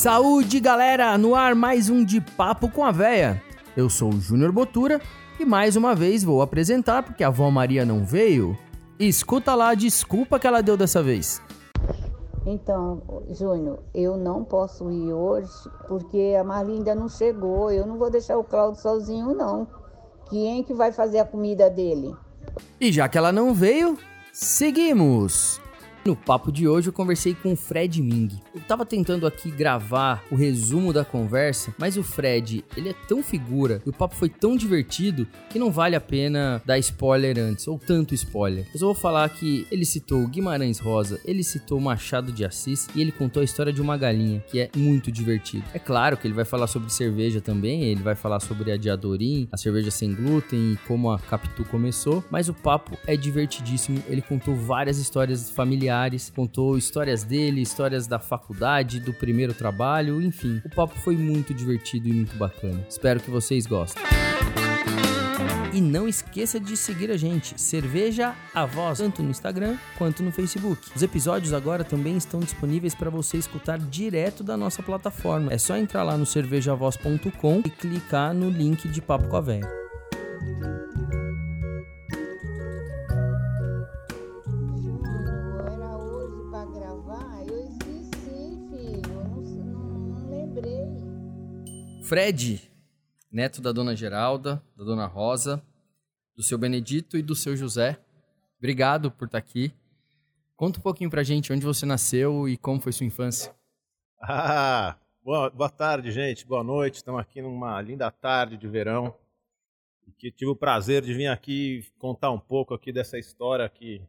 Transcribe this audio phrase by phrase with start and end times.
[0.00, 1.18] Saúde, galera!
[1.18, 3.42] No ar mais um de Papo com a Véia.
[3.76, 4.98] Eu sou o Júnior Botura
[5.38, 8.56] e mais uma vez vou apresentar porque a avó Maria não veio.
[8.98, 11.42] Escuta lá a desculpa que ela deu dessa vez.
[12.46, 15.52] Então, Júnior, eu não posso ir hoje
[15.86, 17.70] porque a Marli ainda não chegou.
[17.70, 19.68] Eu não vou deixar o Claudio sozinho, não.
[20.30, 22.16] Quem é que vai fazer a comida dele?
[22.80, 23.98] E já que ela não veio,
[24.32, 25.59] seguimos!
[26.02, 28.30] No papo de hoje eu conversei com o Fred Ming.
[28.54, 33.22] Eu tava tentando aqui gravar o resumo da conversa, mas o Fred, ele é tão
[33.22, 37.68] figura e o papo foi tão divertido que não vale a pena dar spoiler antes,
[37.68, 38.66] ou tanto spoiler.
[38.72, 43.02] Mas eu vou falar que ele citou Guimarães Rosa, ele citou Machado de Assis e
[43.02, 45.64] ele contou a história de uma galinha, que é muito divertido.
[45.74, 49.48] É claro que ele vai falar sobre cerveja também, ele vai falar sobre a Diadorim,
[49.52, 54.02] a cerveja sem glúten e como a Capitu começou, mas o papo é divertidíssimo.
[54.08, 60.22] Ele contou várias histórias familiares familiares, contou histórias dele, histórias da faculdade, do primeiro trabalho,
[60.22, 60.62] enfim.
[60.64, 62.84] O papo foi muito divertido e muito bacana.
[62.88, 64.02] Espero que vocês gostem.
[65.72, 70.32] E não esqueça de seguir a gente, Cerveja a Voz, tanto no Instagram quanto no
[70.32, 70.80] Facebook.
[70.94, 75.52] Os episódios agora também estão disponíveis para você escutar direto da nossa plataforma.
[75.52, 79.80] É só entrar lá no cervejavoz.com e clicar no link de Papo com a Véia.
[92.10, 92.68] Fred,
[93.30, 95.62] neto da dona Geralda, da dona Rosa,
[96.34, 98.00] do seu Benedito e do seu José.
[98.58, 99.72] Obrigado por estar aqui.
[100.56, 103.54] Conta um pouquinho pra gente onde você nasceu e como foi sua infância.
[104.20, 106.44] Ah, boa, boa tarde, gente.
[106.44, 106.96] Boa noite.
[106.96, 109.14] Estamos aqui numa linda tarde de verão.
[110.18, 114.02] Que tive o prazer de vir aqui contar um pouco aqui dessa história que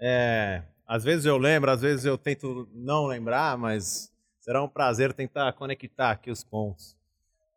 [0.00, 4.11] é, às vezes eu lembro, às vezes eu tento não lembrar, mas
[4.42, 6.96] Será um prazer tentar conectar aqui os pontos.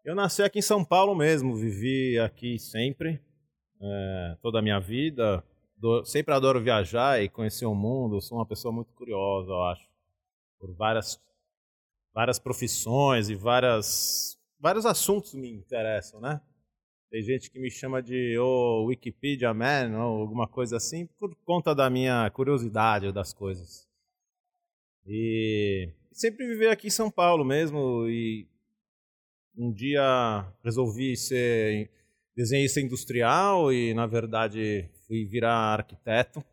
[0.04, 3.20] Eu nasci aqui em São Paulo mesmo, vivi aqui sempre,
[3.82, 5.44] é, toda a minha vida.
[5.76, 8.22] Do, sempre adoro viajar e conhecer o mundo.
[8.22, 9.90] Sou uma pessoa muito curiosa, eu acho,
[10.60, 11.20] por várias,
[12.14, 16.40] várias profissões e várias, vários assuntos me interessam, né?
[17.10, 21.74] Tem gente que me chama de oh, Wikipedia Man ou alguma coisa assim por conta
[21.74, 23.90] da minha curiosidade das coisas.
[25.08, 28.48] E sempre viver aqui em São Paulo mesmo e
[29.58, 31.92] um dia resolvi ser
[32.36, 36.44] desenhista industrial e na verdade fui virar arquiteto.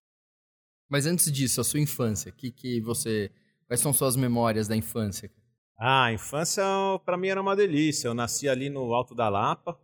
[0.89, 3.31] Mas antes disso, a sua infância, que que você,
[3.67, 5.31] quais são suas memórias da infância?
[5.79, 6.63] Ah, a infância
[7.05, 8.09] para mim era uma delícia.
[8.09, 9.79] Eu nasci ali no Alto da Lapa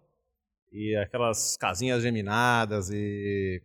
[0.72, 3.62] e aquelas casinhas geminadas e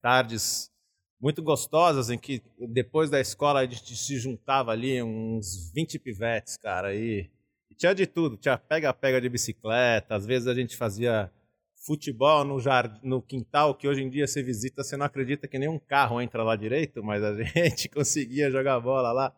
[0.00, 0.72] tardes
[1.20, 6.56] muito gostosas, em que depois da escola a gente se juntava ali, uns 20 pivetes,
[6.56, 7.28] cara, e,
[7.70, 11.30] e tinha de tudo, tinha pega-pega de bicicleta, às vezes a gente fazia
[11.74, 15.58] futebol no, jardim, no quintal, que hoje em dia você visita, você não acredita que
[15.58, 19.34] nenhum carro entra lá direito, mas a gente conseguia jogar bola lá.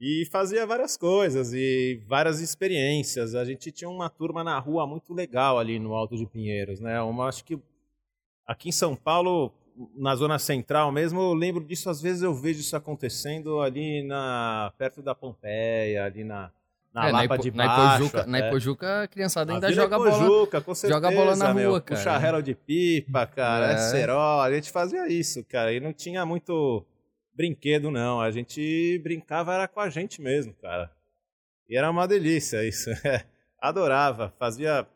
[0.00, 3.36] E fazia várias coisas e várias experiências.
[3.36, 7.00] A gente tinha uma turma na rua muito legal ali no Alto de Pinheiros, né?
[7.02, 7.56] Uma, acho que
[8.44, 9.54] aqui em São Paulo
[9.94, 14.72] na zona central mesmo, eu lembro disso, às vezes eu vejo isso acontecendo ali na
[14.76, 16.50] perto da Pompeia, ali na,
[16.92, 17.76] na é, Lapa na de Baixo.
[17.76, 20.74] Na Ipojuca, na Ipojuca a criançada ainda joga Ipojuca, bola.
[20.74, 21.98] certeza, joga bola na meu, rua, cara.
[21.98, 23.78] Puxa Harold de pipa, cara, é.
[23.78, 26.84] cerol, a gente fazia isso, cara, e não tinha muito
[27.34, 30.90] brinquedo não, a gente brincava era com a gente mesmo, cara.
[31.68, 32.90] E era uma delícia isso,
[33.58, 34.86] adorava, fazia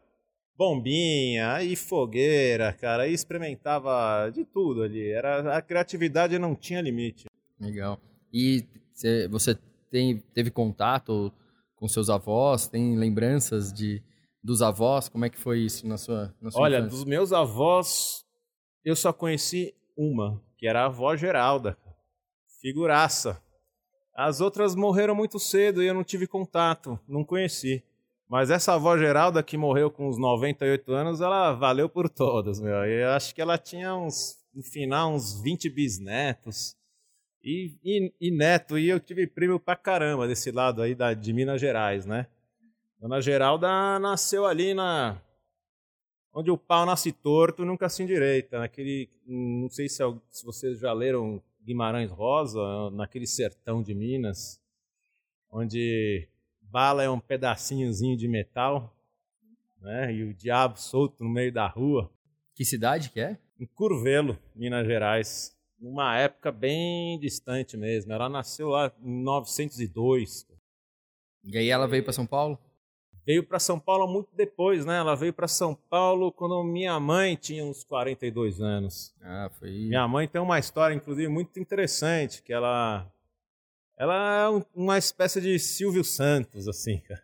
[0.57, 5.11] bombinha, e fogueira, cara, e experimentava de tudo ali.
[5.11, 7.27] Era a criatividade não tinha limite.
[7.61, 8.01] Legal.
[8.33, 9.57] E cê, você
[9.91, 11.33] tem, teve contato
[11.75, 12.69] com seus avós?
[12.69, 14.03] Tem lembranças de
[14.43, 15.09] dos avós?
[15.09, 16.91] Como é que foi isso na sua, na sua Olha, infância?
[16.91, 18.25] dos meus avós,
[18.85, 21.77] eu só conheci uma, que era a avó Geralda.
[22.61, 23.43] Figuraça.
[24.15, 27.85] As outras morreram muito cedo e eu não tive contato, não conheci.
[28.29, 32.75] Mas essa avó Geralda que morreu com uns 98 anos, ela valeu por todas, meu.
[32.85, 36.77] Eu acho que ela tinha uns, no final, uns 20 bisnetos.
[37.43, 41.33] E, e, e, neto, e eu tive primo pra caramba desse lado aí da, de
[41.33, 42.27] Minas Gerais, né?
[43.01, 45.21] Dona Geralda nasceu ali na.
[46.35, 48.59] Onde o pau nasce torto nunca se endireita.
[48.59, 49.09] Naquele.
[49.25, 54.61] Não sei se, se vocês já leram Guimarães Rosa, naquele sertão de Minas,
[55.49, 56.29] onde
[56.71, 58.95] bala é um pedacinhozinho de metal,
[59.81, 60.13] né?
[60.13, 62.11] E o diabo solto no meio da rua.
[62.55, 63.39] Que cidade que é?
[63.59, 65.57] Em Curvelo, Minas Gerais.
[65.79, 68.13] Numa época bem distante mesmo.
[68.13, 70.47] Ela nasceu lá em 902.
[71.45, 72.59] E aí ela veio para São Paulo?
[73.27, 74.99] Veio para São Paulo muito depois, né?
[74.99, 79.13] Ela veio para São Paulo quando minha mãe tinha uns 42 anos.
[79.21, 79.71] Ah, foi.
[79.71, 83.13] Minha mãe tem uma história, inclusive, muito interessante, que ela.
[83.97, 84.15] Ela
[84.45, 87.23] é uma espécie de Silvio Santos, assim, cara.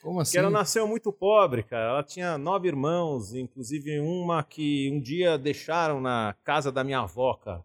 [0.00, 0.32] Como assim?
[0.32, 1.90] Que ela nasceu muito pobre, cara.
[1.90, 7.34] Ela tinha nove irmãos, inclusive uma que um dia deixaram na casa da minha avó,
[7.34, 7.64] cara.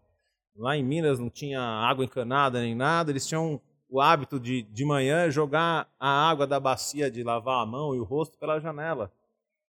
[0.56, 4.84] Lá em Minas não tinha água encanada nem nada, eles tinham o hábito de, de
[4.84, 9.10] manhã jogar a água da bacia de lavar a mão e o rosto pela janela.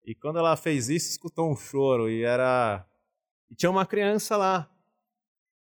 [0.05, 2.85] E quando ela fez isso, escutou um choro e era.
[3.51, 4.69] E tinha uma criança lá.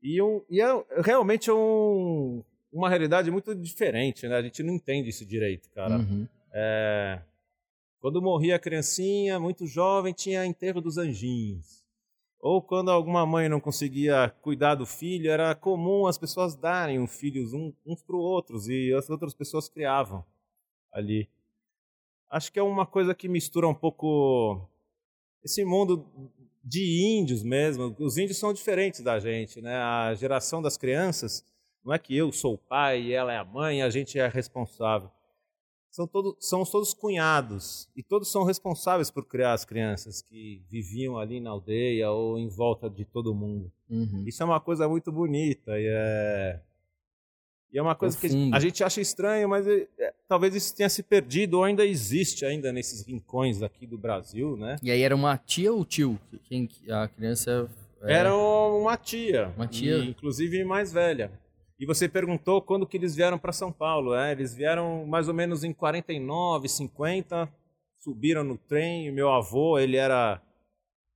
[0.02, 4.36] E, um, e é realmente um, uma realidade muito diferente, né?
[4.36, 5.96] A gente não entende isso direito, cara.
[5.96, 6.26] Uhum.
[6.52, 7.20] É,
[8.00, 11.84] quando morria a criancinha, muito jovem, tinha enterro dos anjinhos.
[12.40, 17.06] Ou quando alguma mãe não conseguia cuidar do filho, era comum as pessoas darem um
[17.06, 20.24] filhos uns para os outros e as outras pessoas criavam
[20.90, 21.28] ali.
[22.30, 24.66] Acho que é uma coisa que mistura um pouco
[25.44, 26.06] esse mundo
[26.64, 27.94] de índios mesmo.
[27.98, 29.76] Os índios são diferentes da gente, né?
[29.76, 31.44] A geração das crianças
[31.84, 34.28] não é que eu sou o pai e ela é a mãe a gente é
[34.28, 35.10] responsável
[35.90, 41.18] são todos, são todos cunhados e todos são responsáveis por criar as crianças que viviam
[41.18, 43.70] ali na aldeia ou em volta de todo mundo.
[43.88, 44.24] Uhum.
[44.26, 46.60] Isso é uma coisa muito bonita e é,
[47.72, 48.50] e é uma coisa Profundo.
[48.50, 51.84] que a gente acha estranho, mas é, é, talvez isso tenha se perdido ou ainda
[51.84, 54.76] existe ainda nesses rincões aqui do Brasil, né?
[54.82, 56.18] E aí era uma tia ou tio?
[56.44, 57.68] Quem a criança
[58.02, 58.12] é...
[58.12, 61.32] era uma tia, uma tia, e, inclusive mais velha.
[61.80, 64.14] E você perguntou quando que eles vieram para São Paulo.
[64.14, 64.32] É?
[64.32, 67.48] Eles vieram mais ou menos em 49, 50,
[67.98, 69.10] subiram no trem.
[69.10, 70.42] Meu avô, ele era.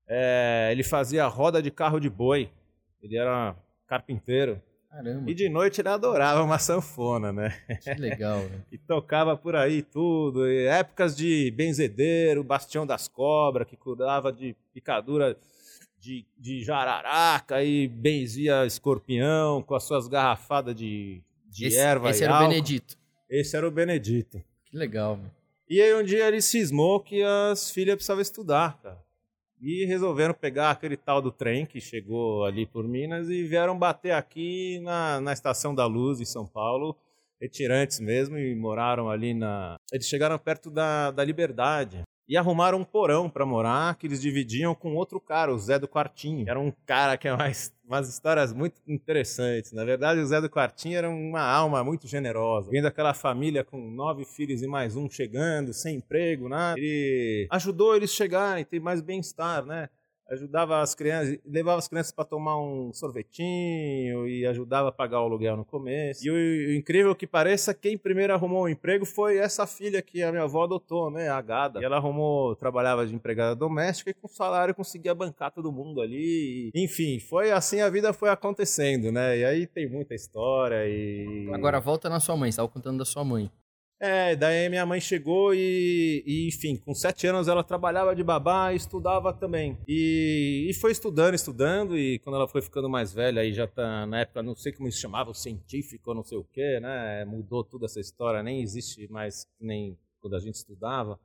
[0.09, 2.49] É, ele fazia roda de carro de boi.
[3.03, 3.55] Ele era
[3.87, 4.59] carpinteiro.
[4.91, 5.31] Caramba.
[5.31, 7.51] E de noite ele adorava uma sanfona, né?
[7.83, 8.63] Que legal, né?
[8.73, 10.49] e tocava por aí tudo.
[10.49, 15.37] E épocas de benzedeiro, Bastião das Cobras, que curava de picadura
[16.05, 22.23] de, de jararaca e benzia escorpião com as suas garrafadas de, de esse, erva esse
[22.23, 22.45] e era álcool.
[22.45, 22.99] o Benedito.
[23.31, 24.43] Esse era o Benedito.
[24.67, 25.31] Que legal, meu.
[25.69, 29.03] E aí um dia ele cismou que as filhas precisavam estudar, cara.
[29.63, 34.13] E resolveram pegar aquele tal do trem que chegou ali por Minas e vieram bater
[34.13, 36.95] aqui na, na Estação da Luz, em São Paulo,
[37.41, 39.77] retirantes mesmo, e moraram ali na.
[39.91, 44.75] Eles chegaram perto da, da Liberdade e arrumaram um porão para morar que eles dividiam
[44.75, 46.49] com outro cara, o Zé do Quartinho.
[46.49, 49.73] Era um cara que é mais umas histórias muito interessantes.
[49.73, 52.71] Na verdade, o Zé do Quartinho era uma alma muito generosa.
[52.71, 56.75] Vendo aquela família com nove filhos e mais um chegando, sem emprego, né?
[56.77, 59.89] Ele ajudou eles chegarem, ter mais bem-estar, né?
[60.31, 65.25] Ajudava as crianças, levava as crianças para tomar um sorvetinho e ajudava a pagar o
[65.25, 66.27] aluguel no começo.
[66.27, 70.01] E o, o, incrível que pareça, quem primeiro arrumou o um emprego foi essa filha
[70.01, 71.81] que a minha avó adotou, né, a Gada.
[71.81, 76.71] E ela arrumou, trabalhava de empregada doméstica e com salário conseguia bancar todo mundo ali.
[76.75, 79.39] E, enfim, foi assim a vida foi acontecendo, né?
[79.39, 83.25] E aí tem muita história e Agora volta na sua mãe, estava contando da sua
[83.25, 83.51] mãe.
[84.01, 88.73] É, daí minha mãe chegou e, e, enfim, com sete anos ela trabalhava de babá
[88.73, 89.79] e estudava também.
[89.87, 94.05] E, e foi estudando, estudando, e quando ela foi ficando mais velha, aí já tá,
[94.07, 97.25] na época, não sei como se chamava, o científico, não sei o quê, né?
[97.25, 101.19] Mudou toda essa história, nem existe mais nem quando a gente estudava.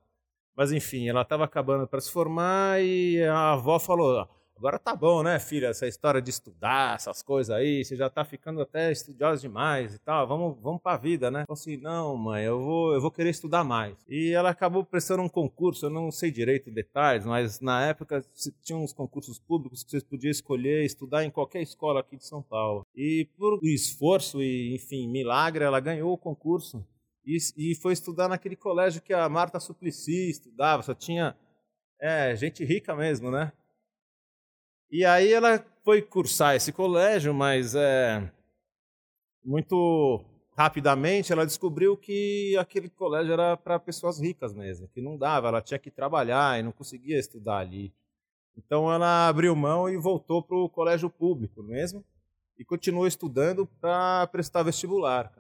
[0.56, 4.28] Mas enfim, ela estava acabando para se formar e a avó falou:
[4.60, 5.68] Agora tá bom, né, filha?
[5.68, 10.00] Essa história de estudar, essas coisas aí, você já tá ficando até estudiosa demais e
[10.00, 10.28] tal.
[10.28, 11.46] Vamos, vamos pra vida, né?
[11.48, 13.96] Falei assim, não, mãe, eu vou, eu vou querer estudar mais.
[14.10, 18.22] E ela acabou prestando um concurso, eu não sei direito detalhes, mas na época
[18.62, 22.44] tinha uns concursos públicos que vocês podiam escolher estudar em qualquer escola aqui de São
[22.44, 22.86] Paulo.
[22.94, 26.86] E por esforço e, enfim, milagre, ela ganhou o concurso.
[27.26, 31.34] E, e foi estudar naquele colégio que a Marta Suplicy estudava, só tinha
[32.02, 33.54] é, gente rica mesmo, né?
[34.92, 38.32] E aí ela foi cursar esse colégio, mas é,
[39.44, 40.24] muito
[40.58, 45.62] rapidamente ela descobriu que aquele colégio era para pessoas ricas mesmo, que não dava, ela
[45.62, 47.94] tinha que trabalhar e não conseguia estudar ali.
[48.58, 52.04] Então ela abriu mão e voltou para o colégio público mesmo
[52.58, 55.32] e continuou estudando para prestar vestibular.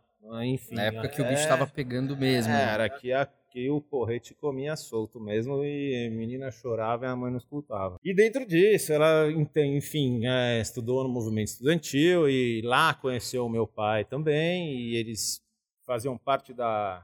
[0.45, 0.75] enfim.
[0.75, 2.53] Na época que é, o bicho estava pegando mesmo.
[2.53, 7.17] Era, que, a, que o porrete comia solto mesmo e a menina chorava e a
[7.17, 7.97] mãe não escutava.
[8.05, 13.67] E dentro disso, ela, enfim, é, estudou no movimento estudantil e lá conheceu o meu
[13.67, 15.41] pai também e eles
[15.87, 17.03] faziam parte da...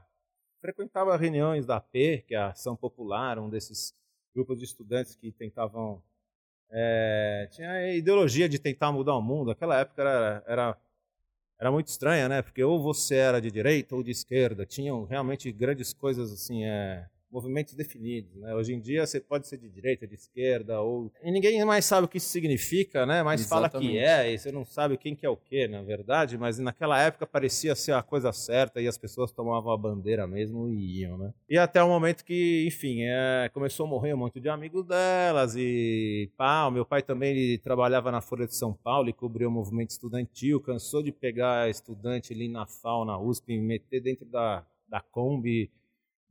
[0.61, 3.91] frequentava reuniões da AP, que é a Ação Popular, um desses
[4.35, 6.03] grupos de estudantes que tentavam
[6.69, 9.49] é, tinha a ideologia de tentar mudar o mundo.
[9.49, 10.77] Aquela época era, era,
[11.59, 12.41] era muito estranha, né?
[12.41, 14.65] Porque ou você era de direita ou de esquerda.
[14.65, 16.63] Tinham realmente grandes coisas assim.
[16.65, 18.35] É, movimentos definidos.
[18.35, 18.53] Né?
[18.53, 21.11] Hoje em dia você pode ser de direita, de esquerda, ou.
[21.23, 23.23] E ninguém mais sabe o que isso significa, né?
[23.23, 23.71] Mas Exatamente.
[23.71, 26.59] fala que é, e você não sabe quem que é o que, na verdade, mas
[26.59, 31.01] naquela época parecia ser a coisa certa e as pessoas tomavam a bandeira mesmo e
[31.01, 31.33] iam, né?
[31.49, 33.49] E até o momento que, enfim, é...
[33.51, 37.57] começou a morrer um monte de amigos delas, e pá, o meu pai também ele
[37.57, 42.31] trabalhava na Folha de São Paulo e cobriu o movimento estudantil, cansou de pegar estudante
[42.31, 45.71] ali na FAO, na USP, e meter dentro da, da Kombi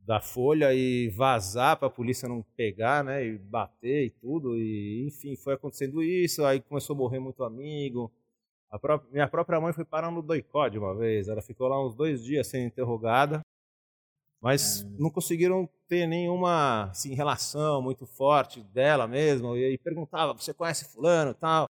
[0.05, 5.05] da Folha e vazar para a polícia não pegar, né, e bater e tudo, e
[5.07, 8.11] enfim, foi acontecendo isso, aí começou a morrer muito amigo.
[8.81, 12.23] Pró minha própria mãe foi parar no doicode uma vez, ela ficou lá uns dois
[12.23, 13.41] dias sendo interrogada,
[14.41, 14.85] mas é.
[14.99, 20.91] não conseguiram ter nenhuma assim, relação muito forte dela mesmo, e aí perguntava, você conhece
[20.91, 21.65] fulano tal?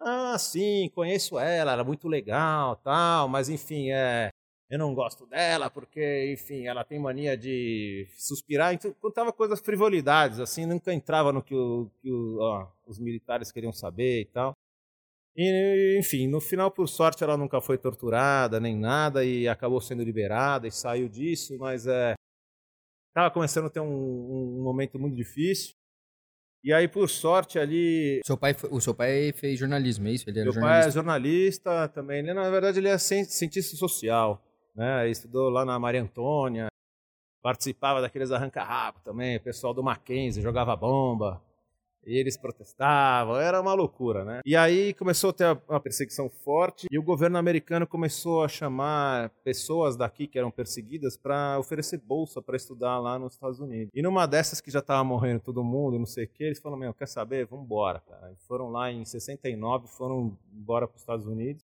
[0.00, 4.29] Ah, sim, conheço ela, ela é muito legal, tal, mas enfim, é,
[4.70, 8.72] eu não gosto dela porque, enfim, ela tem mania de suspirar.
[8.72, 13.50] Então, contava coisas frivolidades, assim, nunca entrava no que, o, que o, ó, os militares
[13.50, 14.56] queriam saber e tal.
[15.36, 20.04] E, enfim, no final, por sorte, ela nunca foi torturada nem nada e acabou sendo
[20.04, 22.14] liberada e saiu disso, mas é.
[23.08, 25.74] Estava começando a ter um, um, momento muito difícil.
[26.62, 28.20] E aí, por sorte, ali.
[28.24, 30.30] Seu pai, o seu pai fez jornalismo, é isso?
[30.30, 30.82] Ele era Meu jornalista.
[30.82, 32.18] pai é jornalista também.
[32.20, 34.40] Ele, na verdade, ele é cientista social
[34.74, 35.08] né?
[35.08, 36.68] Estudou lá na Maria Antônia,
[37.42, 41.40] participava daqueles arranca-rabo também, o pessoal do Mackenzie jogava bomba,
[42.02, 44.40] eles protestavam, era uma loucura, né?
[44.44, 49.30] E aí começou a ter uma perseguição forte e o governo americano começou a chamar
[49.44, 53.90] pessoas daqui que eram perseguidas para oferecer bolsa para estudar lá nos Estados Unidos.
[53.94, 56.80] E numa dessas que já estava morrendo todo mundo, não sei o que, eles falaram:
[56.80, 57.46] Meu, quer saber?
[57.46, 58.32] Vamos embora, cara.
[58.32, 61.64] E foram lá em 69, foram embora para os Estados Unidos.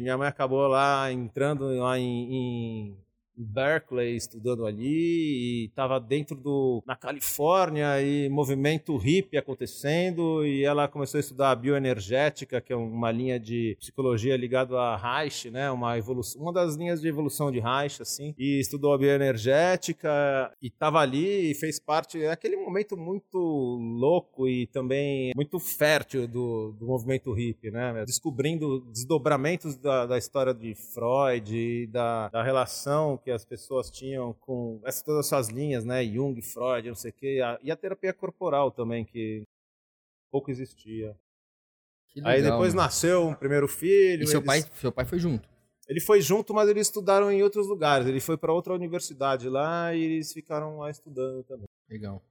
[0.00, 3.05] Minha mãe acabou lá entrando lá em, em
[3.36, 10.88] Berkeley estudando ali e estava dentro do na Califórnia e movimento hippie acontecendo e ela
[10.88, 15.70] começou a estudar a bioenergética que é uma linha de psicologia ligada a Reich né
[15.70, 20.68] uma evolução uma das linhas de evolução de Reich assim e estudou a bioenergética e
[20.68, 26.86] estava ali e fez parte daquele momento muito louco e também muito fértil do, do
[26.86, 33.30] movimento hippie né descobrindo desdobramentos da, da história de Freud e da, da relação que
[33.32, 36.04] as pessoas tinham com essas, todas essas linhas, né?
[36.04, 37.40] Jung, Freud, não sei o quê.
[37.60, 39.42] E a terapia corporal também, que
[40.30, 41.18] pouco existia.
[42.14, 42.86] Legal, Aí depois mano.
[42.86, 44.22] nasceu um primeiro filho.
[44.22, 44.46] E seu, eles...
[44.46, 45.48] pai, seu pai foi junto?
[45.88, 48.06] Ele foi junto, mas eles estudaram em outros lugares.
[48.06, 51.66] Ele foi para outra universidade lá e eles ficaram lá estudando também.
[51.90, 52.22] Legal.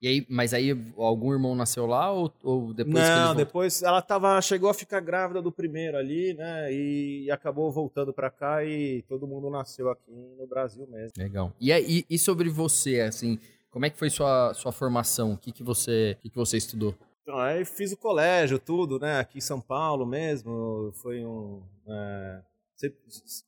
[0.00, 4.40] E aí, mas aí algum irmão nasceu lá ou, ou depois Não, depois ela tava,
[4.40, 6.72] chegou a ficar grávida do primeiro ali, né?
[6.72, 11.12] E acabou voltando para cá e todo mundo nasceu aqui no Brasil mesmo.
[11.16, 11.52] Legal.
[11.60, 13.40] E, aí, e sobre você, assim,
[13.70, 15.32] como é que foi sua, sua formação?
[15.32, 16.94] O que, que, você, que, que você estudou?
[17.22, 19.18] Então, aí fiz o colégio, tudo, né?
[19.18, 20.92] Aqui em São Paulo mesmo.
[20.94, 21.60] Foi um.
[21.88, 22.40] É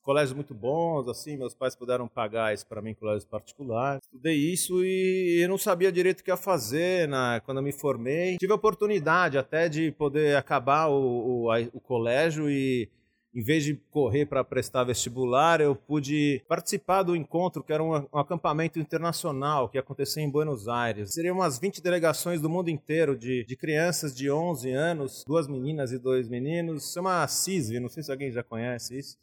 [0.03, 4.03] colégios muito bons, assim, meus pais puderam pagar isso para mim, colégios particulares.
[4.05, 7.73] Estudei isso e eu não sabia direito o que ia fazer né, quando eu me
[7.73, 8.37] formei.
[8.39, 12.89] Tive a oportunidade até de poder acabar o, o, a, o colégio e
[13.33, 17.95] em vez de correr para prestar vestibular, eu pude participar do encontro, que era um,
[17.95, 21.15] um, acampamento internacional que ia acontecer em Buenos Aires.
[21.15, 25.93] Seriam umas 20 delegações do mundo inteiro de, de crianças de 11 anos, duas meninas
[25.93, 26.93] e dois meninos.
[26.93, 29.17] Chama CISV, não sei se alguém já conhece isso.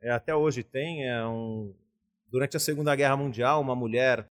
[0.00, 1.06] É, até hoje tem.
[1.06, 1.74] É um...
[2.30, 4.28] Durante a Segunda Guerra Mundial, uma mulher,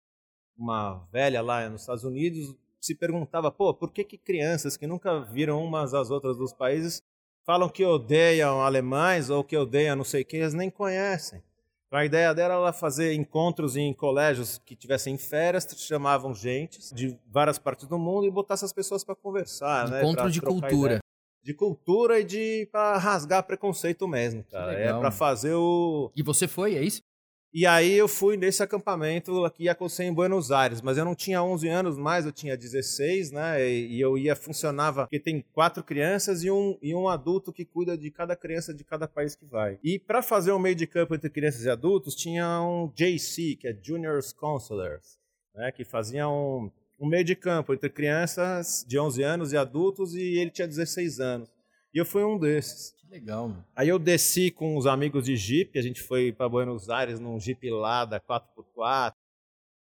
[0.56, 5.20] uma velha lá nos Estados Unidos, se perguntava, pô, por que, que crianças que nunca
[5.20, 7.02] viram umas às outras dos países
[7.44, 11.42] falam que odeiam alemães ou que odeiam não sei o que, eles nem conhecem.
[11.92, 17.58] A ideia dela era fazer encontros em colégios que tivessem férias, chamavam gente de várias
[17.58, 19.88] partes do mundo e botar essas pessoas para conversar.
[19.88, 20.00] Né?
[20.00, 20.30] Encontro né?
[20.30, 20.92] de cultura.
[20.92, 21.00] Ideia.
[21.42, 24.72] De cultura e de para rasgar preconceito mesmo, cara.
[24.74, 26.12] É para fazer o.
[26.14, 27.02] E você foi, é isso?
[27.52, 31.42] E aí eu fui nesse acampamento que ia em Buenos Aires, mas eu não tinha
[31.42, 33.68] 11 anos mais, eu tinha 16, né?
[33.68, 37.98] E eu ia, funcionava, porque tem quatro crianças e um, e um adulto que cuida
[37.98, 39.80] de cada criança de cada país que vai.
[39.82, 43.66] E para fazer um meio de campo entre crianças e adultos, tinha um JC, que
[43.66, 45.18] é Juniors Counselors,
[45.52, 45.72] né?
[45.72, 50.38] Que fazia um, um meio de campo entre crianças de 11 anos e adultos, e
[50.38, 51.59] ele tinha 16 anos.
[51.92, 52.94] E eu fui um desses.
[53.10, 53.64] Legal, mano.
[53.74, 57.40] Aí eu desci com os amigos de Jeep, a gente foi para Buenos Aires num
[57.40, 59.14] Jeep Lada 4x4.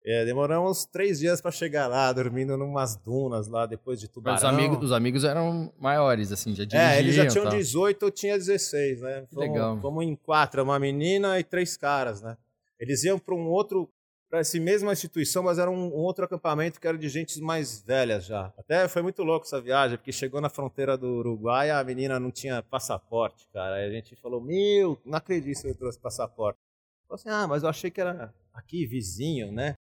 [0.07, 4.37] É, demoramos três dias para chegar lá, dormindo numas dunas lá, depois de tubarão.
[4.37, 6.91] Os amigos, os amigos eram maiores, assim, já dirigiam.
[6.91, 9.27] É, eles já tinham 18, eu tinha 16, né?
[9.31, 9.81] Que legal.
[9.81, 12.37] Fomos em quatro, uma menina e três caras, né?
[12.79, 13.89] Eles iam para um outro
[14.35, 17.81] para essa mesma instituição, mas era um, um, outro acampamento que era de gente mais
[17.81, 18.53] velhas já.
[18.59, 22.33] Até foi muito louco essa viagem, porque chegou na fronteira do Uruguai, a menina não
[22.33, 23.77] tinha passaporte, cara.
[23.77, 26.59] Aí a gente falou: Meu, não acredito que eu trouxe passaporte.
[27.07, 29.75] Falei assim: Ah, mas eu achei que era aqui, vizinho, né?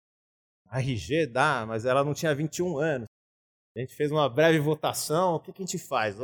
[0.68, 3.08] A RG dá, mas ela não tinha 21 anos.
[3.74, 6.18] A gente fez uma breve votação: o que, que a gente faz?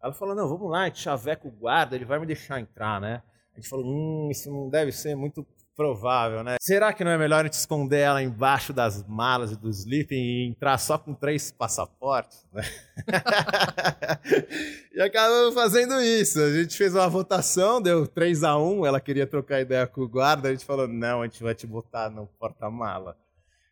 [0.00, 2.98] Ela falou: Não, vamos lá, a gente chaveca o guarda, ele vai me deixar entrar,
[2.98, 3.22] né?
[3.52, 6.56] A gente falou: Hum, isso não deve ser muito provável, né?
[6.60, 10.16] Será que não é melhor a gente esconder ela embaixo das malas e do sleeping
[10.16, 12.46] e entrar só com três passaportes?
[12.52, 12.62] Né?
[14.94, 16.40] e acabamos fazendo isso.
[16.40, 20.08] A gente fez uma votação, deu 3 a 1 ela queria trocar ideia com o
[20.08, 23.16] guarda, a gente falou, não, a gente vai te botar no porta-mala.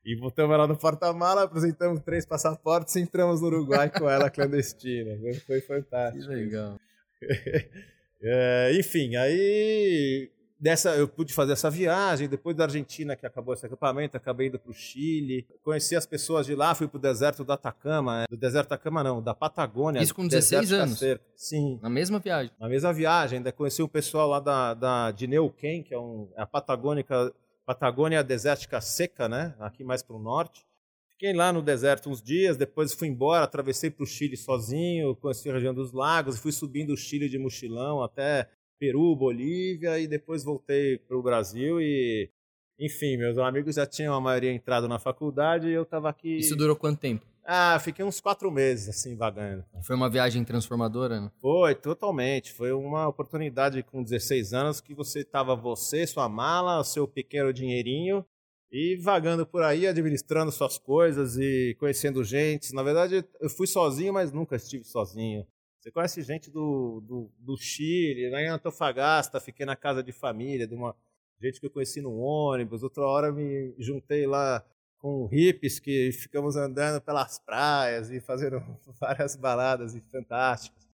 [0.04, 5.10] E botamos ela no porta-mala, apresentamos três passaportes e entramos no Uruguai com ela clandestina.
[5.46, 6.26] Foi fantástico.
[6.26, 6.80] Que legal.
[8.22, 13.64] é, enfim, aí dessa eu pude fazer essa viagem, depois da Argentina que acabou esse
[13.64, 17.42] acampamento, acabei indo para o Chile, conheci as pessoas de lá, fui para o deserto
[17.42, 20.02] do Atacama, do deserto do Atacama não, da Patagônia.
[20.02, 21.00] Isso com 16 anos?
[21.34, 21.78] Sim.
[21.82, 22.52] Na mesma viagem?
[22.60, 26.28] Na mesma viagem, ainda conheci o pessoal lá da, da, de Neuquén, que é, um,
[26.36, 27.32] é a Patagônica,
[27.64, 30.66] Patagônia Desértica Seca, né, aqui mais para o norte.
[31.08, 35.50] Fiquei lá no deserto uns dias, depois fui embora, atravessei para o Chile sozinho, conheci
[35.50, 38.48] a região dos lagos, fui subindo o Chile de mochilão até
[38.80, 42.30] Peru, Bolívia e depois voltei para o Brasil e
[42.78, 46.38] enfim, meus amigos já tinham a maioria entrado na faculdade e eu estava aqui.
[46.38, 47.26] Isso durou quanto tempo?
[47.44, 49.64] Ah, fiquei uns quatro meses assim vagando.
[49.82, 51.20] Foi uma viagem transformadora?
[51.20, 51.30] Né?
[51.42, 52.54] Foi, totalmente.
[52.54, 58.24] Foi uma oportunidade com 16 anos que você estava você, sua mala, seu pequeno dinheirinho
[58.72, 62.74] e vagando por aí, administrando suas coisas e conhecendo gente.
[62.74, 65.46] Na verdade, eu fui sozinho, mas nunca estive sozinho.
[65.80, 70.66] Você conhece gente do, do, do Chile, lá em Antofagasta, fiquei na casa de família,
[70.66, 70.94] de uma
[71.40, 72.82] gente que eu conheci no ônibus.
[72.82, 74.62] Outra hora me juntei lá
[74.98, 78.62] com hippies que ficamos andando pelas praias e fazendo
[79.00, 80.86] várias baladas fantásticas.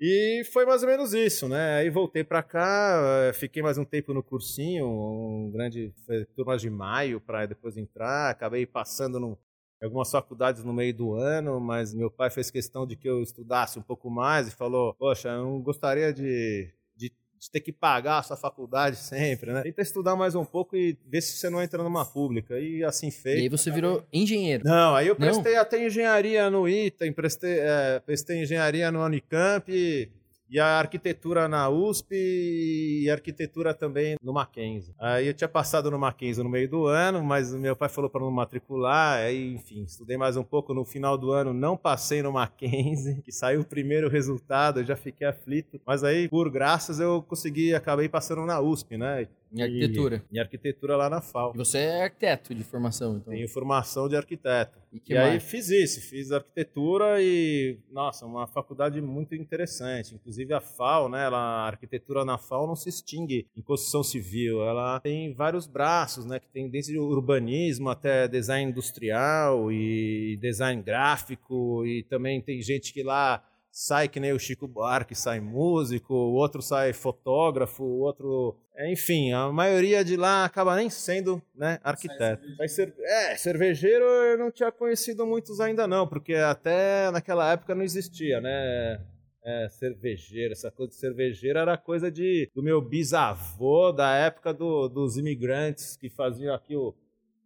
[0.00, 1.76] E foi mais ou menos isso, né?
[1.76, 5.92] Aí voltei para cá, fiquei mais um tempo no cursinho, um grande
[6.34, 9.38] turma de maio para depois entrar, acabei passando no,
[9.86, 13.78] algumas faculdades no meio do ano, mas meu pai fez questão de que eu estudasse
[13.78, 18.18] um pouco mais e falou: Poxa, eu não gostaria de, de, de ter que pagar
[18.18, 19.62] a sua faculdade sempre, né?
[19.62, 22.58] Tenta estudar mais um pouco e ver se você não entra numa pública.
[22.58, 23.38] E assim fez.
[23.38, 24.64] E aí você virou engenheiro?
[24.64, 25.62] Não, aí eu prestei não?
[25.62, 29.70] até engenharia no ITA, prestei, é, prestei engenharia no Unicamp.
[29.70, 30.10] E
[30.50, 34.94] e a arquitetura na USP e arquitetura também no Mackenzie.
[34.98, 38.20] Aí eu tinha passado no Mackenzie no meio do ano, mas meu pai falou para
[38.20, 42.32] não matricular, aí enfim, estudei mais um pouco no final do ano, não passei no
[42.32, 47.22] Mackenzie, que saiu o primeiro resultado, eu já fiquei aflito, mas aí por graças eu
[47.22, 49.28] consegui, acabei passando na USP, né?
[49.52, 50.24] Em arquitetura.
[50.30, 51.52] Em arquitetura lá na FAO.
[51.54, 53.32] E você é arquiteto de formação, então?
[53.32, 54.78] Tenho formação de arquiteto.
[54.92, 60.14] E, e aí fiz isso, fiz arquitetura e, nossa, uma faculdade muito interessante.
[60.14, 64.62] Inclusive a FAO, né, ela, a arquitetura na FAO não se extingue em construção civil.
[64.62, 71.84] Ela tem vários braços, né, que tem desde urbanismo até design industrial e design gráfico
[71.86, 76.34] e também tem gente que lá sai que nem o Chico Buarque, sai músico, o
[76.34, 78.56] outro sai fotógrafo, o outro.
[78.90, 82.46] Enfim, a maioria de lá acaba nem sendo né, arquiteto.
[82.56, 87.74] Vai ser, é, cervejeiro eu não tinha conhecido muitos ainda não, porque até naquela época
[87.74, 89.00] não existia, né?
[89.44, 94.88] É, cervejeiro, essa coisa de cervejeiro era coisa de, do meu bisavô, da época do,
[94.88, 96.94] dos imigrantes que faziam aqui o,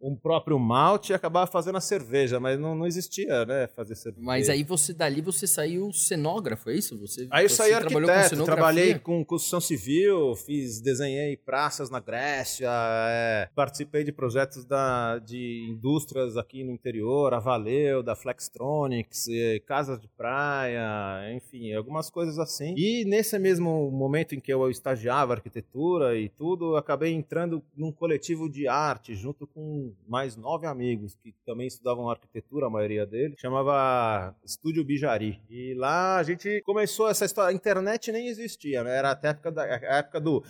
[0.03, 4.25] um próprio malte e acabava fazendo a cerveja, mas não, não existia, né, fazer cerveja.
[4.25, 6.99] Mas aí você dali você saiu cenógrafo, é isso?
[6.99, 12.69] Você, aí eu saí arquiteto, com trabalhei com construção civil, fiz, desenhei praças na Grécia,
[12.69, 19.59] é, participei de projetos da, de indústrias aqui no interior, a Valeu, da Flextronics, é,
[19.59, 22.75] casas de praia, enfim, algumas coisas assim.
[22.77, 28.49] E nesse mesmo momento em que eu estagiava arquitetura e tudo, acabei entrando num coletivo
[28.49, 34.35] de arte junto com mais nove amigos que também estudavam arquitetura, a maioria deles, chamava
[34.43, 35.41] Estúdio Bijari.
[35.49, 37.51] E lá a gente começou essa história.
[37.51, 38.97] A internet nem existia, né?
[38.97, 40.43] Era até a época, da, a época do.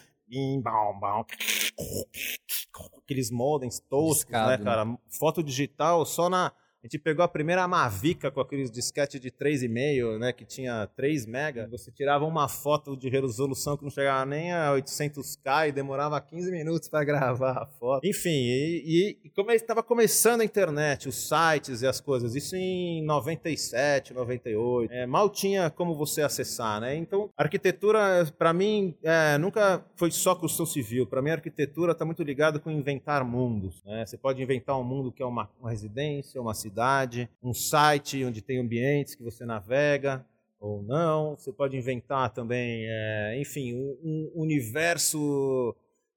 [2.97, 4.85] Aqueles modems toscos, né, né, cara?
[4.85, 4.97] Né?
[5.09, 6.51] Foto digital só na
[6.83, 11.25] a gente pegou a primeira Mavica com aqueles disquete de 3,5, né, que tinha 3
[11.25, 11.65] mega.
[11.71, 16.51] Você tirava uma foto de resolução que não chegava nem a 800k e demorava 15
[16.51, 18.05] minutos para gravar a foto.
[18.05, 22.53] Enfim, e, e, e como estava começando a internet, os sites e as coisas, isso
[22.53, 26.97] em 97, 98, é, mal tinha como você acessar, né?
[26.97, 31.07] Então, arquitetura, para mim, é, nunca foi só construção civil.
[31.07, 33.81] Para mim, a arquitetura está muito ligada com inventar mundos.
[33.85, 34.05] Né?
[34.05, 38.25] Você pode inventar um mundo que é uma, uma residência, uma cidade cidade, um site
[38.25, 40.25] onde tem ambientes que você navega
[40.59, 41.37] ou não.
[41.37, 45.75] Você pode inventar também, é, enfim, um, universo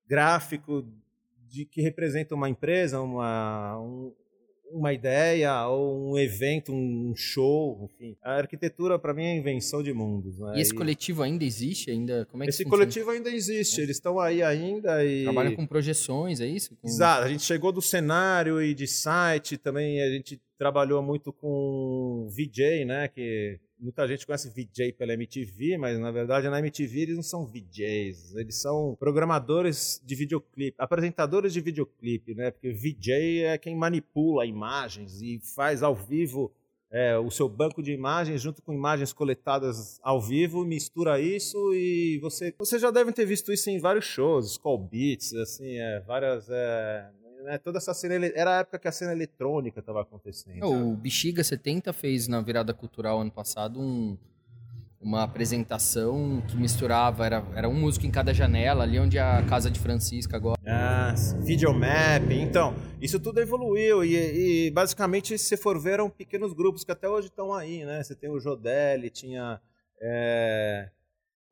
[0.09, 0.85] gráfico
[1.47, 4.14] de que representa uma empresa, uma, um,
[4.70, 8.16] uma ideia ou um evento, um show, enfim.
[8.22, 10.38] A arquitetura para mim é a invenção de mundos.
[10.38, 10.55] Né?
[10.57, 10.76] E esse e...
[10.76, 11.90] coletivo ainda existe?
[11.90, 13.81] Ainda como é que Esse coletivo ainda existe.
[13.81, 13.85] É.
[13.85, 16.76] Eles estão aí ainda e trabalham com projeções, é isso?
[16.76, 16.88] Com...
[16.88, 17.24] Exato.
[17.24, 20.02] A gente chegou do cenário e de site também.
[20.02, 23.09] A gente trabalhou muito com VJ, né?
[23.09, 27.47] Que muita gente conhece VJ pela MTV, mas na verdade na MTV eles não são
[27.47, 32.51] VJs, eles são programadores de videoclipe, apresentadores de videoclipe, né?
[32.51, 36.53] Porque VJ é quem manipula imagens e faz ao vivo
[36.90, 42.19] é, o seu banco de imagens junto com imagens coletadas ao vivo, mistura isso e
[42.21, 46.49] você, você já deve ter visto isso em vários shows, Skull Beats, assim, é, várias
[46.49, 47.11] é,
[47.46, 47.59] né?
[47.59, 50.66] Toda essa cena era a época que a cena eletrônica estava acontecendo.
[50.66, 54.18] O Bexiga 70 fez na virada cultural ano passado um,
[55.00, 59.44] uma apresentação que misturava, era, era um músico em cada janela, ali onde é a
[59.44, 60.61] casa de Francisca agora.
[60.66, 62.32] Ah, videomap.
[62.32, 67.09] Então, isso tudo evoluiu e, e basicamente, se for ver, eram pequenos grupos que até
[67.09, 68.02] hoje estão aí, né?
[68.02, 69.61] Você tem o Jodelli, tinha.
[69.98, 70.90] É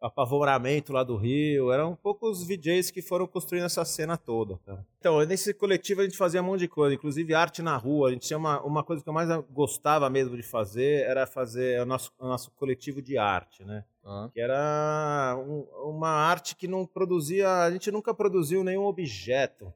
[0.04, 1.72] apavoramento lá do Rio.
[1.72, 4.58] Eram poucos VJs que foram construindo essa cena toda.
[4.66, 4.86] Cara.
[5.00, 8.08] Então, nesse coletivo a gente fazia um monte de coisa, inclusive arte na rua.
[8.08, 11.80] A gente tinha uma, uma coisa que eu mais gostava mesmo de fazer, era fazer
[11.80, 13.84] o nosso, o nosso coletivo de arte, né?
[14.04, 14.28] Ah.
[14.32, 19.72] Que era um, uma arte que não produzia, a gente nunca produziu nenhum objeto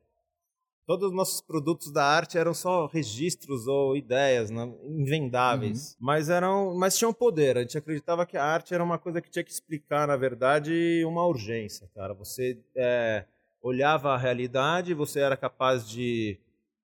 [0.89, 5.97] todos os nossos produtos da arte eram só registros ou ideias né, invendáveis, uhum.
[6.01, 7.59] mas eram, mas tinham poder.
[7.59, 11.05] A gente acreditava que a arte era uma coisa que tinha que explicar, na verdade,
[11.05, 12.15] uma urgência, cara.
[12.15, 13.27] Você é,
[13.61, 16.39] olhava a realidade, você era capaz de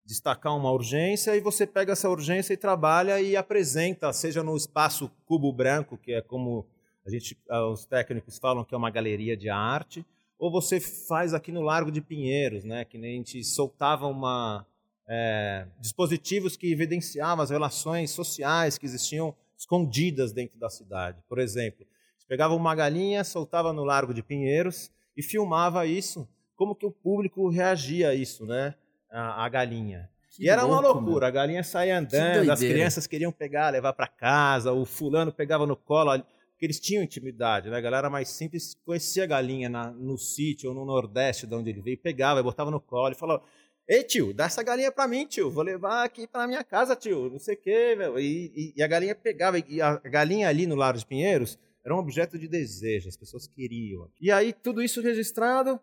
[0.04, 5.10] destacar uma urgência e você pega essa urgência e trabalha e apresenta, seja no espaço
[5.24, 6.66] cubo branco, que é como
[7.06, 7.38] a gente,
[7.72, 10.04] os técnicos falam que é uma galeria de arte,
[10.38, 12.84] ou você faz aqui no Largo de Pinheiros, né?
[12.84, 14.66] Que nem a gente soltava uma,
[15.08, 21.22] é, dispositivos que evidenciavam as relações sociais que existiam escondidas dentro da cidade.
[21.28, 21.86] Por exemplo,
[22.18, 26.90] você pegava uma galinha, soltava no Largo de Pinheiros e filmava isso, como que o
[26.90, 28.74] público reagia a isso, né?
[29.10, 30.10] A, a galinha.
[30.30, 31.26] Que e era louco, uma loucura, mano.
[31.26, 35.76] a galinha saía andando, as crianças queriam pegar, levar para casa, o fulano pegava no
[35.76, 36.20] colo,
[36.54, 37.76] porque eles tinham intimidade, né?
[37.76, 41.70] A galera mais simples conhecia a galinha na, no sítio ou no Nordeste, de onde
[41.70, 43.42] ele veio, pegava, botava no colo e falava:
[43.88, 45.50] Ei, tio, dá essa galinha pra mim, tio.
[45.50, 47.28] Vou levar aqui pra minha casa, tio.
[47.28, 48.18] Não sei o quê, meu.
[48.18, 49.58] E, e, e, a galinha pegava.
[49.58, 53.08] E a galinha ali no Lar dos Pinheiros era um objeto de desejo.
[53.08, 54.08] As pessoas queriam.
[54.20, 55.80] E aí, tudo isso registrado.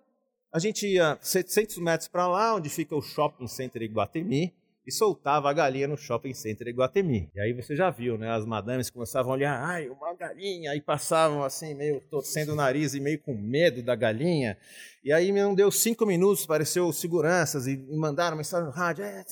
[0.53, 4.53] A gente ia 700 metros para lá, onde fica o Shopping Center Iguatemi
[4.85, 7.29] e soltava a galinha no shopping center Iguatemi.
[7.35, 8.29] E aí você já viu, né?
[8.31, 12.93] As madames começavam a olhar, ai, uma galinha, aí passavam assim, meio torcendo o nariz
[12.93, 14.57] e meio com medo da galinha.
[15.03, 19.23] E aí não deu cinco minutos, apareceu seguranças e mandaram mensagem no rádio, é,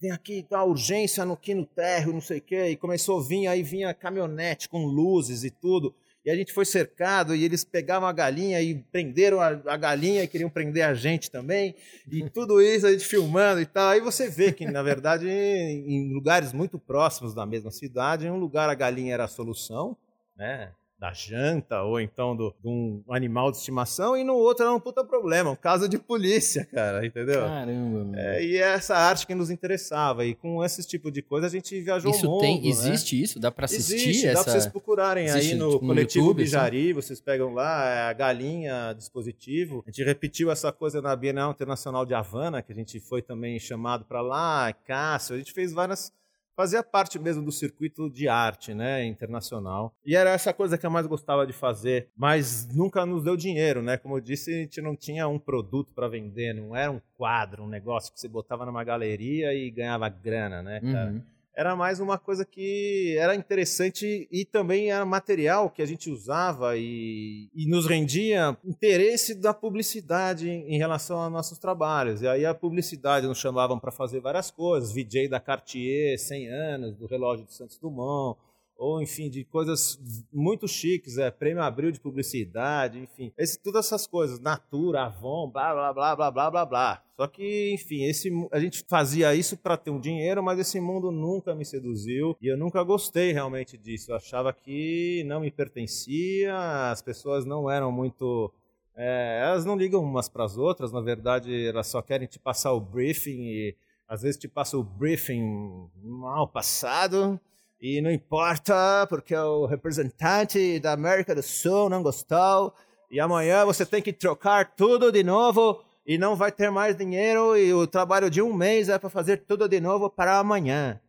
[0.00, 2.68] vem aqui, tá urgência no, aqui no térreo, não sei o quê.
[2.70, 6.64] E começou a vir, aí vinha caminhonete com luzes e tudo e a gente foi
[6.64, 10.94] cercado e eles pegavam a galinha e prenderam a, a, galinha e queriam prender a
[10.94, 11.74] gente também.
[12.10, 13.90] E tudo isso a gente filmando e tal.
[13.90, 18.38] Aí você vê que, na verdade, em lugares muito próximos da mesma cidade, em um
[18.38, 19.96] lugar a galinha era a solução,
[20.36, 20.72] né?
[21.02, 24.78] Da janta, ou então do, de um animal de estimação, e no outro era um
[24.78, 27.40] puta problema, um caso de polícia, cara, entendeu?
[27.40, 28.16] Caramba, mano.
[28.16, 30.24] É, e é essa arte que nos interessava.
[30.24, 32.68] E com esse tipo de coisa a gente viajou isso tem, né?
[32.68, 33.40] existe isso?
[33.40, 34.38] Dá pra assistir Existe, essa...
[34.38, 36.52] dá pra vocês procurarem Existe, aí no tipo, no coletivo YouTube, assim?
[36.52, 39.82] Bijari, vocês pegam lá, é a galinha dispositivo.
[39.84, 43.58] A gente repetiu essa coisa na Bienal Internacional de Havana, que a gente foi também
[43.58, 46.12] chamado para lá, Cássio, a gente fez várias
[46.56, 49.94] fazia parte mesmo do circuito de arte, né, internacional.
[50.04, 53.82] E era essa coisa que eu mais gostava de fazer, mas nunca nos deu dinheiro,
[53.82, 53.96] né?
[53.96, 57.64] Como eu disse, a gente não tinha um produto para vender, não era um quadro,
[57.64, 61.10] um negócio que você botava numa galeria e ganhava grana, né, cara?
[61.10, 61.22] Uhum.
[61.54, 66.76] Era mais uma coisa que era interessante e também era material que a gente usava
[66.76, 72.22] e, e nos rendia interesse da publicidade em, relação aos nossos trabalhos.
[72.22, 76.96] E aí a publicidade nos chamavam para fazer várias coisas, VJ da Cartier, 100 anos,
[76.96, 78.38] do relógio de Santos Dumont,
[78.82, 79.96] ou enfim, de coisas
[80.32, 85.72] muito chiques, é, prêmio Abril de publicidade, enfim, esse, todas essas coisas, Natura, Avon, blá,
[85.72, 87.02] blá, blá, blá, blá, blá, blá.
[87.16, 91.12] Só que, enfim, esse, a gente fazia isso para ter um dinheiro, mas esse mundo
[91.12, 94.10] nunca me seduziu e eu nunca gostei realmente disso.
[94.10, 98.52] Eu achava que não me pertencia, as pessoas não eram muito
[98.96, 102.72] é, elas não ligam umas para as outras, na verdade, elas só querem te passar
[102.72, 103.76] o briefing e
[104.08, 107.40] às vezes te passa o briefing mal passado
[107.82, 112.72] e não importa porque o representante da América do Sul não gostou
[113.10, 117.56] e amanhã você tem que trocar tudo de novo e não vai ter mais dinheiro
[117.56, 121.00] e o trabalho de um mês é para fazer tudo de novo para amanhã.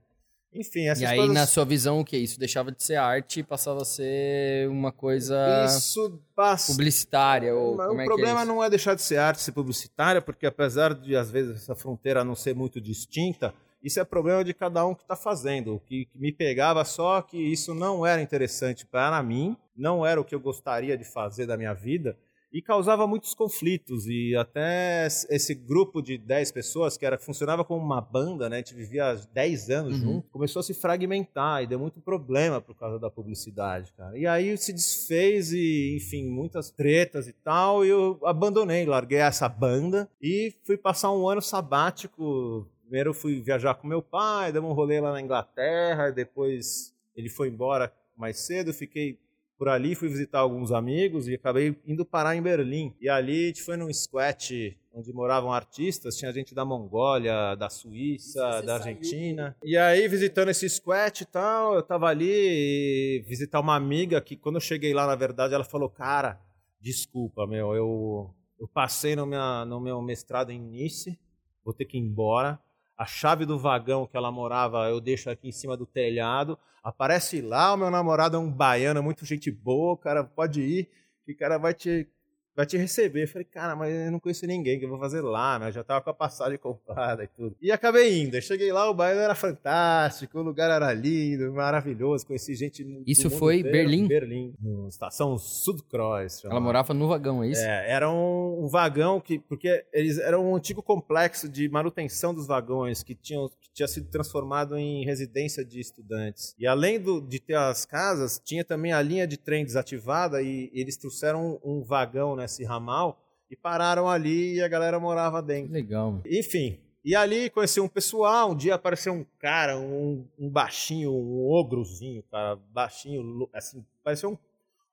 [0.52, 1.34] Enfim, essas E aí, coisas...
[1.34, 2.18] na sua visão, o que?
[2.18, 6.72] Isso deixava de ser arte e passava a ser uma coisa Isso passa.
[6.72, 7.56] publicitária?
[7.56, 10.46] Ou o é problema que é não é deixar de ser arte, ser publicitária, porque
[10.46, 13.54] apesar de às vezes essa fronteira não ser muito distinta,
[13.84, 15.76] isso é problema de cada um que está fazendo.
[15.76, 20.22] O que, que me pegava só que isso não era interessante para mim, não era
[20.22, 22.18] o que eu gostaria de fazer da minha vida
[22.54, 27.84] e causava muitos conflitos e até esse grupo de 10 pessoas que era funcionava como
[27.84, 28.58] uma banda, né?
[28.58, 30.14] A gente vivia há 10 anos Uhum.
[30.14, 34.16] junto, começou a se fragmentar e deu muito problema por causa da publicidade, cara.
[34.16, 39.50] E aí se desfez e, enfim, muitas tretas e tal, e eu abandonei, larguei essa
[39.50, 42.68] banda e fui passar um ano sabático.
[42.84, 47.30] Primeiro eu fui viajar com meu pai, demos um rolê lá na Inglaterra, depois ele
[47.30, 49.20] foi embora mais cedo, fiquei
[49.58, 52.94] por ali, fui visitar alguns amigos e acabei indo parar em Berlim.
[53.00, 57.70] E ali a gente foi num squat onde moravam artistas, tinha gente da Mongólia, da
[57.70, 59.56] Suíça, da Argentina.
[59.64, 64.38] E aí, visitando esse squat e tal, eu tava ali e visitar uma amiga que
[64.38, 66.40] quando eu cheguei lá, na verdade, ela falou, cara,
[66.80, 71.18] desculpa, meu, eu, eu passei no, minha, no meu mestrado em Nice,
[71.66, 72.60] vou ter que ir embora.
[72.98, 76.58] A chave do vagão que ela morava eu deixo aqui em cima do telhado.
[76.84, 80.90] Aparece lá, o meu namorado é um baiano, muito gente boa, o cara pode ir,
[81.26, 82.08] que o cara vai te,
[82.56, 83.24] vai te receber.
[83.24, 85.70] Eu falei, cara, mas eu não conheço ninguém, que eu vou fazer lá, né?
[85.70, 87.56] Eu já tava com a passagem comprada e tudo.
[87.62, 88.36] E acabei indo.
[88.36, 93.30] Eu cheguei lá, o baiano era fantástico, o lugar era lindo, maravilhoso, conheci gente Isso
[93.30, 93.78] foi inteiro.
[93.78, 94.08] Berlim?
[94.08, 94.54] Berlim,
[94.88, 96.44] estação Sudkreuz.
[96.46, 97.62] Ela morava no vagão, é isso?
[97.62, 99.40] É, era um, um vagão que.
[99.40, 104.10] Porque eles eram um antigo complexo de manutenção dos vagões que, tinham, que tinha sido
[104.10, 106.56] transformado em residência de estudantes.
[106.58, 110.70] E além do, de ter as casas, tinha também a linha de trem desativada e
[110.74, 115.74] eles trouxeram um, um vagão nesse ramal e pararam ali e a galera morava dentro.
[115.74, 116.22] legal.
[116.26, 116.80] Enfim.
[117.06, 122.24] E ali conheci um pessoal, um dia apareceu um cara, um, um baixinho, um ogrozinho,
[122.32, 124.38] cara, baixinho, assim, parecia um.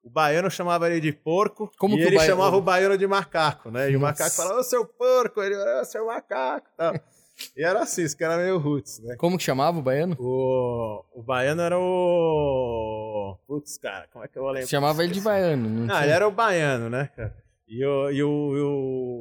[0.02, 2.96] O baiano chamava ele de porco Como e que o ele baia- chamava o baiano
[2.96, 3.90] de macaco, né?
[3.90, 4.12] E o Nossa.
[4.24, 6.94] macaco falava, ô seu porco, ele, ô seu macaco tal.
[7.56, 9.16] E era assim, esse cara meio roots, né?
[9.16, 10.16] Como que chamava o baiano?
[10.18, 13.36] O, o baiano era o.
[13.46, 14.68] Putz, cara, como é que eu vou lembrar?
[14.68, 15.68] Chamava ele de baiano.
[15.68, 17.34] Não Não, tinha- ele era o baiano, né, cara?
[17.72, 18.60] E o, e o, e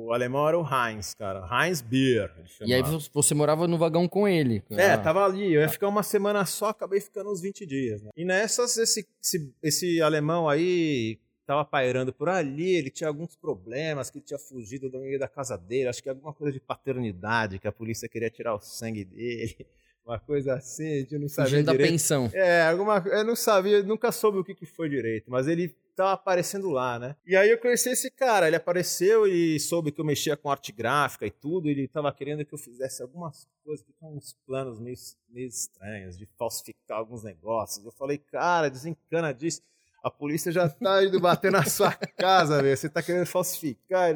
[0.08, 1.47] o alemão era o Heinz, cara.
[1.51, 2.32] Heinz Beer.
[2.65, 2.82] E aí
[3.13, 4.63] você morava no vagão com ele.
[4.71, 5.53] É, Ah, tava ali.
[5.53, 8.01] Eu ia ficar uma semana só, acabei ficando uns 20 dias.
[8.01, 8.10] Né?
[8.17, 14.12] E nessas, esse, esse, esse alemão aí tava pairando por ali, ele tinha alguns problemas,
[14.12, 17.57] que ele tinha fugido do meio da casa dele, acho que alguma coisa de paternidade,
[17.57, 19.65] que a polícia queria tirar o sangue dele,
[20.05, 21.89] uma coisa assim, a gente não sabia Fugindo da direito.
[21.89, 22.29] pensão.
[22.33, 26.12] É, alguma, eu não sabia, nunca soube o que, que foi direito, mas ele tava
[26.12, 27.15] aparecendo lá, né?
[27.25, 30.71] E aí eu conheci esse cara, ele apareceu e soube que eu mexia com arte
[30.71, 34.79] gráfica e tudo, ele tava querendo que eu fizesse algumas coisas, que tinha uns planos
[34.79, 34.95] meio,
[35.27, 37.83] meio estranhos, de falsificar alguns negócios.
[37.83, 39.63] Eu falei, cara, desencana disso.
[40.03, 42.75] A polícia já tá indo bater na sua casa, velho.
[42.75, 44.13] Você tá querendo falsificar.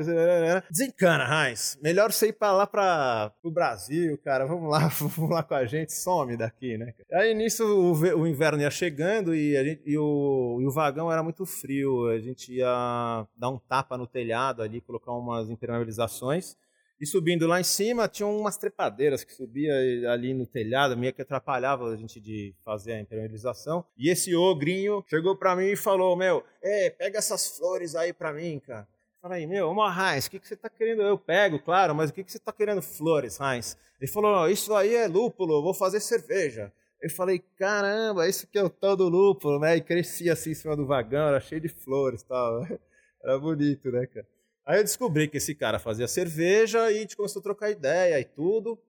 [0.70, 1.78] Desencana, Heinz.
[1.82, 4.46] Melhor você ir pra lá pra, pro Brasil, cara.
[4.46, 5.94] Vamos lá, vamos lá com a gente.
[5.94, 6.94] Some daqui, né?
[7.12, 11.12] Aí nisso o, o inverno ia chegando e, a gente, e, o, e o vagão
[11.12, 12.08] era muito frio.
[12.08, 16.56] A gente ia dar um tapa no telhado ali, colocar umas impermeabilizações.
[17.04, 19.74] E subindo lá em cima, tinha umas trepadeiras que subia
[20.10, 23.84] ali no telhado, meio que atrapalhava a gente de fazer a impermeabilização.
[23.98, 28.32] E esse ogrinho chegou para mim e falou: Meu, é, pega essas flores aí para
[28.32, 28.88] mim, cara.
[29.22, 31.02] Falei, meu, ô Heinz, o que, que você tá querendo?
[31.02, 33.78] Eu pego, claro, mas o que, que você tá querendo flores, Heinz?
[34.00, 36.72] Ele falou: Isso aí é lúpulo, vou fazer cerveja.
[37.02, 39.76] Eu falei, caramba, isso que é o tal do lúpulo, né?
[39.76, 42.62] E crescia assim em cima do vagão, era cheio de flores e tal.
[43.22, 44.28] Era bonito, né, cara?
[44.66, 48.20] Aí eu descobri que esse cara fazia cerveja e a gente começou a trocar ideia
[48.20, 48.80] e tudo.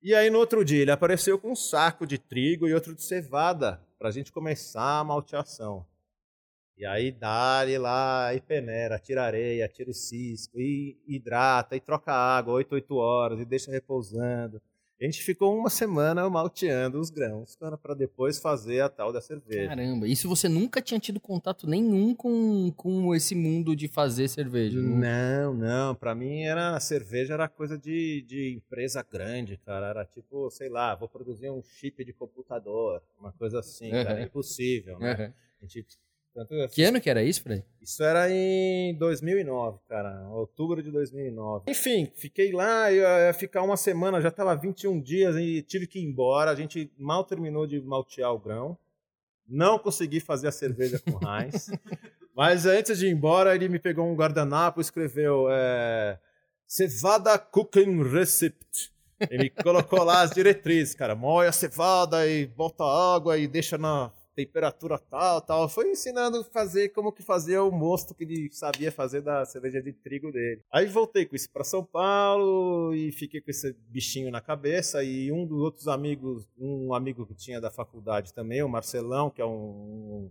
[0.00, 3.02] E aí no outro dia ele apareceu com um saco de trigo e outro de
[3.02, 5.84] cevada para a gente começar a malteação.
[6.76, 12.12] E aí dá lá, e peneira, tira areia, tira o cisco, e hidrata, e troca
[12.12, 14.62] água 8, 8 horas, e deixa repousando.
[15.00, 19.68] A gente ficou uma semana malteando os grãos para depois fazer a tal da cerveja.
[19.68, 24.80] Caramba, isso você nunca tinha tido contato nenhum com, com esse mundo de fazer cerveja?
[24.80, 25.94] Não, não.
[25.94, 29.86] Para mim era a cerveja era coisa de, de empresa grande, cara.
[29.86, 34.04] Era tipo, sei lá, vou produzir um chip de computador, uma coisa assim, uhum.
[34.04, 34.20] cara.
[34.20, 35.14] É impossível, né?
[35.14, 35.32] Uhum.
[35.62, 35.86] A gente
[36.46, 37.64] tanto que ano que era isso, Fred?
[37.80, 40.28] Isso era em 2009, cara.
[40.30, 41.64] Outubro de 2009.
[41.68, 45.98] Enfim, fiquei lá, eu ia ficar uma semana, já estava 21 dias e tive que
[45.98, 46.50] ir embora.
[46.50, 48.76] A gente mal terminou de maltear o grão.
[49.48, 51.70] Não consegui fazer a cerveja com Heinz.
[52.36, 56.18] Mas antes de ir embora, ele me pegou um guardanapo e escreveu é,
[56.66, 58.64] Cevada Cooking Recipe.
[59.30, 61.14] Ele colocou lá as diretrizes, cara.
[61.14, 65.68] Moe a cevada e bota água e deixa na temperatura tal, tal.
[65.68, 69.82] Foi ensinando a fazer como que fazia o mosto que ele sabia fazer da cerveja
[69.82, 70.62] de trigo dele.
[70.70, 75.32] Aí voltei com isso para São Paulo e fiquei com esse bichinho na cabeça e
[75.32, 79.44] um dos outros amigos, um amigo que tinha da faculdade também, o Marcelão, que é
[79.44, 80.30] um,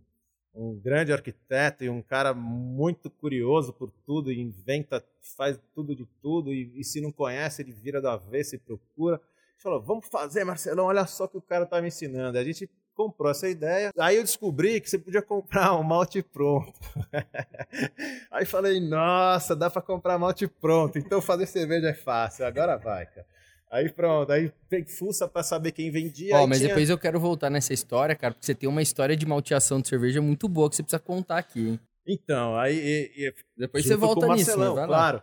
[0.56, 5.04] um grande arquiteto e um cara muito curioso por tudo, inventa,
[5.36, 9.20] faz tudo de tudo e, e se não conhece ele vira do avesso e procura.
[9.58, 12.38] Falou, vamos fazer, Marcelão, olha só que o cara tá me ensinando.
[12.38, 13.92] A gente comprou essa ideia.
[14.00, 16.74] Aí eu descobri que você podia comprar um malte pronto.
[18.32, 20.98] Aí falei, nossa, dá para comprar malte pronto.
[20.98, 22.46] Então fazer cerveja é fácil.
[22.46, 23.28] Agora vai, cara.
[23.70, 24.50] Aí pronto, aí
[24.88, 26.38] fuça para saber quem vendia.
[26.38, 26.70] Ó, mas tinha...
[26.70, 29.90] depois eu quero voltar nessa história, cara, porque você tem uma história de malteação de
[29.90, 31.80] cerveja muito boa que você precisa contar aqui, hein?
[32.08, 32.78] Então, aí.
[32.78, 34.86] E, e, depois você volta nisso, né?
[34.86, 35.22] claro.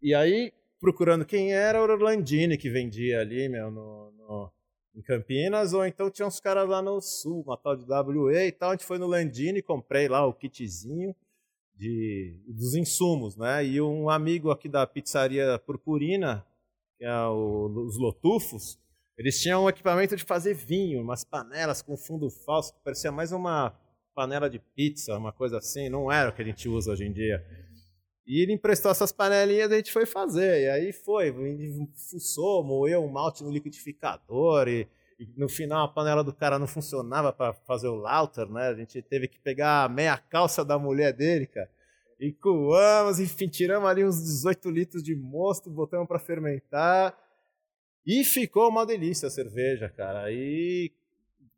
[0.00, 4.52] E aí, procurando quem era, o Orlandini que vendia ali, meu, no, no
[5.00, 8.52] em Campinas, ou então tinha uns caras lá no sul, uma tal de WA e
[8.52, 8.70] tal.
[8.70, 11.14] A gente foi no Landini, comprei lá o kitzinho
[11.74, 13.64] de, dos insumos, né?
[13.64, 16.46] E um amigo aqui da pizzaria Purpurina,
[16.98, 18.78] que é o, os Lotufos,
[19.16, 23.32] eles tinham um equipamento de fazer vinho, umas panelas com fundo falso, que parecia mais
[23.32, 23.74] uma
[24.14, 27.12] panela de pizza, uma coisa assim, não era o que a gente usa hoje em
[27.12, 27.44] dia.
[28.30, 30.62] E ele emprestou essas panelinhas e a gente foi fazer.
[30.62, 31.34] E aí foi,
[32.12, 34.86] fuçou, moeu um malte no liquidificador e,
[35.18, 38.68] e, no final a panela do cara não funcionava para fazer o lauter, né?
[38.68, 41.68] A gente teve que pegar a meia calça da mulher dele, cara.
[42.20, 47.18] E coamos, enfim, tiramos ali uns 18 litros de mosto, botamos para fermentar.
[48.06, 50.22] E ficou uma delícia a cerveja, cara.
[50.26, 50.92] Aí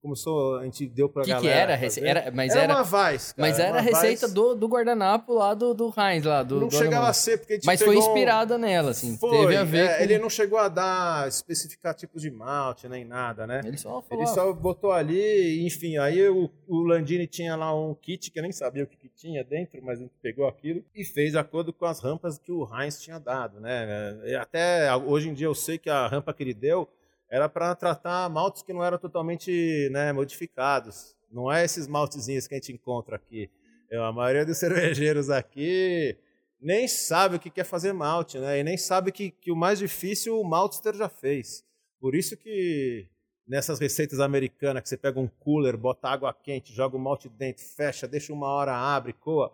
[0.03, 1.79] começou, a gente deu pra que galera.
[1.79, 2.21] Que era?
[2.21, 2.31] era?
[2.33, 5.73] Mas era, era uma Weiss, cara, Mas era a receita do, do guardanapo lá do,
[5.73, 8.59] do Heinz, lá do Não do chegava a ser, porque a gente Mas foi inspirada
[8.59, 9.17] nela, assim.
[9.17, 10.03] Foi, teve a ver é, com...
[10.03, 13.61] Ele não chegou a dar, especificar tipos de malte, nem nada, né?
[13.65, 14.25] Ele só falou...
[14.25, 18.43] Ele só botou ali, enfim, aí o, o Landini tinha lá um kit, que eu
[18.43, 21.39] nem sabia o que, que tinha dentro, mas a gente pegou aquilo e fez de
[21.39, 24.19] acordo com as rampas que o Heinz tinha dado, né?
[24.41, 26.89] Até hoje em dia eu sei que a rampa que ele deu
[27.33, 31.17] era para tratar maltes que não eram totalmente né, modificados.
[31.31, 33.51] Não é esses maltezinhos que a gente encontra aqui.
[33.91, 36.15] É, a maioria dos cervejeiros aqui
[36.61, 38.59] nem sabe o que quer fazer malte, né?
[38.59, 41.65] E nem sabe que, que o mais difícil o maltster já fez.
[41.99, 43.09] Por isso que
[43.49, 47.65] nessas receitas americanas que você pega um cooler, bota água quente, joga o malte dentro,
[47.65, 49.51] fecha, deixa uma hora, abre, coa,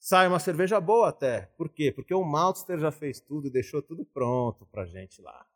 [0.00, 1.50] sai uma cerveja boa até.
[1.58, 1.92] Por quê?
[1.92, 5.46] Porque o maltster já fez tudo e deixou tudo pronto pra gente lá.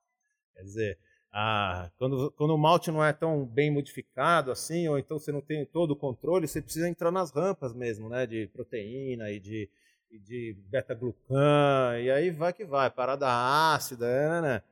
[0.54, 0.98] Quer dizer,
[1.32, 5.40] ah, quando, quando o malte não é tão bem modificado assim, ou então você não
[5.40, 8.26] tem todo o controle, você precisa entrar nas rampas mesmo, né?
[8.26, 9.68] De proteína e de,
[10.10, 13.26] e de beta-glucan, e aí vai que vai, parada
[13.74, 14.62] ácida, né?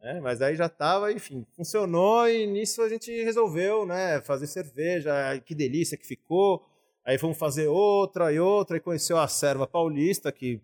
[0.00, 0.20] né?
[0.20, 4.20] Mas aí já estava, enfim, funcionou e nisso a gente resolveu, né?
[4.20, 5.12] Fazer cerveja,
[5.44, 6.64] que delícia que ficou.
[7.04, 10.60] Aí fomos fazer outra e outra, e conheceu a Serva Paulista, que,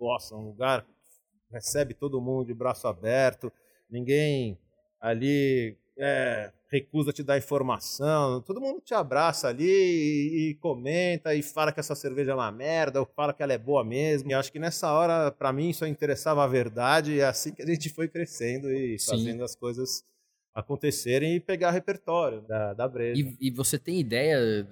[0.00, 3.52] nossa, um lugar que recebe todo mundo de braço aberto,
[3.88, 4.58] ninguém
[5.00, 11.42] ali é, recusa te dar informação, todo mundo te abraça ali e, e, comenta e
[11.42, 14.30] fala que essa cerveja é uma merda, ou fala que ela é boa mesmo.
[14.30, 17.62] E acho que nessa hora, para mim, só interessava a verdade, e é assim que
[17.62, 19.10] a gente foi crescendo e Sim.
[19.10, 20.04] fazendo as coisas
[20.54, 23.20] acontecerem e pegar repertório da, da Breja.
[23.20, 24.66] E, e, você tem ideia,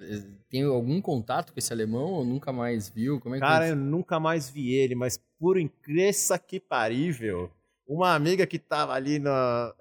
[0.49, 3.19] tem algum contato com esse alemão ou nunca mais viu?
[3.19, 7.51] Como é Cara, que eu nunca mais vi ele, mas por incrível que parível,
[7.87, 9.21] uma amiga que estava ali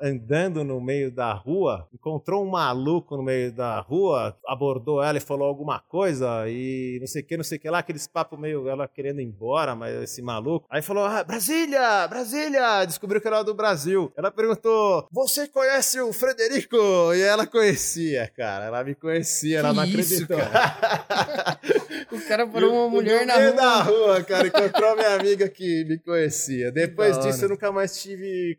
[0.00, 5.20] andando no meio da rua, encontrou um maluco no meio da rua, abordou ela e
[5.20, 8.38] falou alguma coisa, e não sei o que, não sei o que lá, aqueles papos
[8.38, 10.66] meio ela querendo ir embora, mas esse maluco.
[10.70, 12.84] Aí falou: ah, Brasília, Brasília!
[12.84, 14.12] Descobriu que era do Brasil.
[14.16, 16.76] Ela perguntou: Você conhece o Frederico?
[17.14, 18.66] E ela conhecia, cara.
[18.66, 20.38] Ela me conhecia, ela que não acreditou.
[22.14, 23.52] O cara parou uma mulher na rua.
[23.52, 26.70] Da rua, cara, encontrou a minha amiga que me conhecia.
[26.70, 28.58] Depois disso, eu nunca mais tive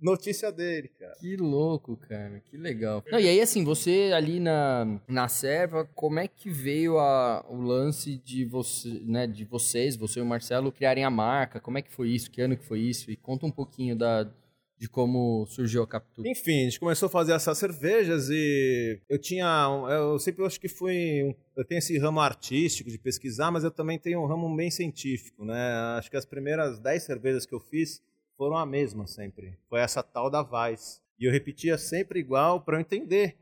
[0.00, 1.14] notícia dele, cara.
[1.20, 2.40] Que louco, cara.
[2.44, 3.02] Que legal.
[3.10, 7.60] Não, e aí, assim, você ali na, na serva, como é que veio a, o
[7.60, 11.60] lance de você, né, de vocês, você e o Marcelo, criarem a marca?
[11.60, 12.30] Como é que foi isso?
[12.30, 13.10] Que ano que foi isso?
[13.10, 14.30] E conta um pouquinho da,
[14.78, 16.26] de como surgiu a Capitu.
[16.26, 19.46] Enfim, a gente começou a fazer essas cervejas e eu tinha,
[19.90, 23.98] eu sempre acho que fui, eu tenho esse ramo artístico de pesquisar, mas eu também
[23.98, 25.72] tenho um ramo bem científico, né?
[25.96, 28.02] Acho que as primeiras 10 cervejas que eu fiz
[28.36, 29.58] foram a mesma sempre.
[29.68, 31.00] Foi essa tal da Vice.
[31.18, 33.36] E eu repetia sempre igual para eu entender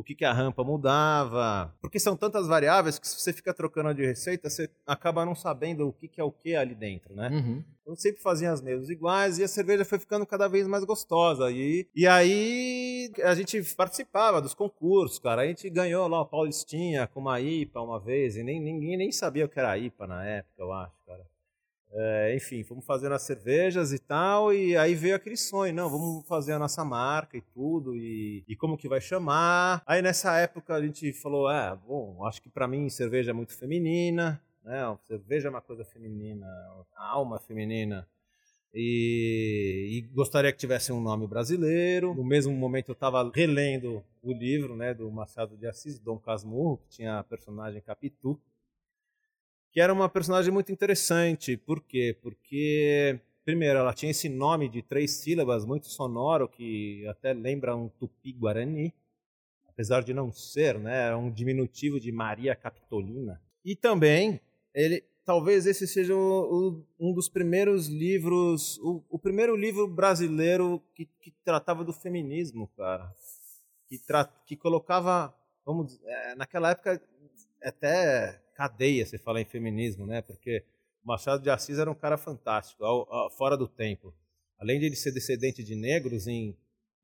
[0.00, 1.74] o que, que a rampa mudava.
[1.80, 5.86] Porque são tantas variáveis que se você fica trocando de receita, você acaba não sabendo
[5.86, 7.28] o que, que é o que ali dentro, né?
[7.28, 7.62] Uhum.
[7.86, 11.50] Eu sempre fazia as mesmas iguais e a cerveja foi ficando cada vez mais gostosa.
[11.50, 15.42] E, e aí a gente participava dos concursos, cara.
[15.42, 19.12] A gente ganhou lá o Paulistinha com uma IPA uma vez e nem, ninguém nem
[19.12, 21.26] sabia o que era IPA na época, eu acho, cara.
[21.92, 26.24] É, enfim, fomos fazendo as cervejas e tal, e aí veio aquele sonho, não, vamos
[26.26, 29.82] fazer a nossa marca e tudo, e, e como que vai chamar.
[29.84, 33.56] Aí nessa época a gente falou, é, bom, acho que para mim cerveja é muito
[33.56, 34.96] feminina, né?
[35.04, 36.46] Cerveja é uma coisa feminina,
[36.96, 38.06] alma feminina.
[38.72, 42.14] E, e, gostaria que tivesse um nome brasileiro.
[42.14, 46.78] No mesmo momento eu estava relendo o livro, né, do Machado de Assis, Dom Casmurro,
[46.78, 48.40] que tinha a personagem Capitu
[49.72, 51.56] que era uma personagem muito interessante.
[51.56, 52.16] Por quê?
[52.22, 57.88] Porque, primeiro, ela tinha esse nome de três sílabas muito sonoro, que até lembra um
[57.88, 58.92] tupi-guarani,
[59.68, 61.14] apesar de não ser, né?
[61.14, 63.40] Um diminutivo de Maria Capitolina.
[63.64, 64.40] E também,
[64.74, 70.82] ele, talvez esse seja o, o, um dos primeiros livros, o, o primeiro livro brasileiro
[70.94, 73.12] que, que, tratava do feminismo, cara.
[73.88, 77.00] Que, tra, que colocava, vamos dizer, é, naquela época
[77.62, 80.20] até cadeia você fala em feminismo, né?
[80.20, 80.62] Porque
[81.02, 84.14] o Machado de Assis era um cara fantástico, ao, ao, fora do tempo.
[84.58, 86.54] Além de ele ser descendente de negros, em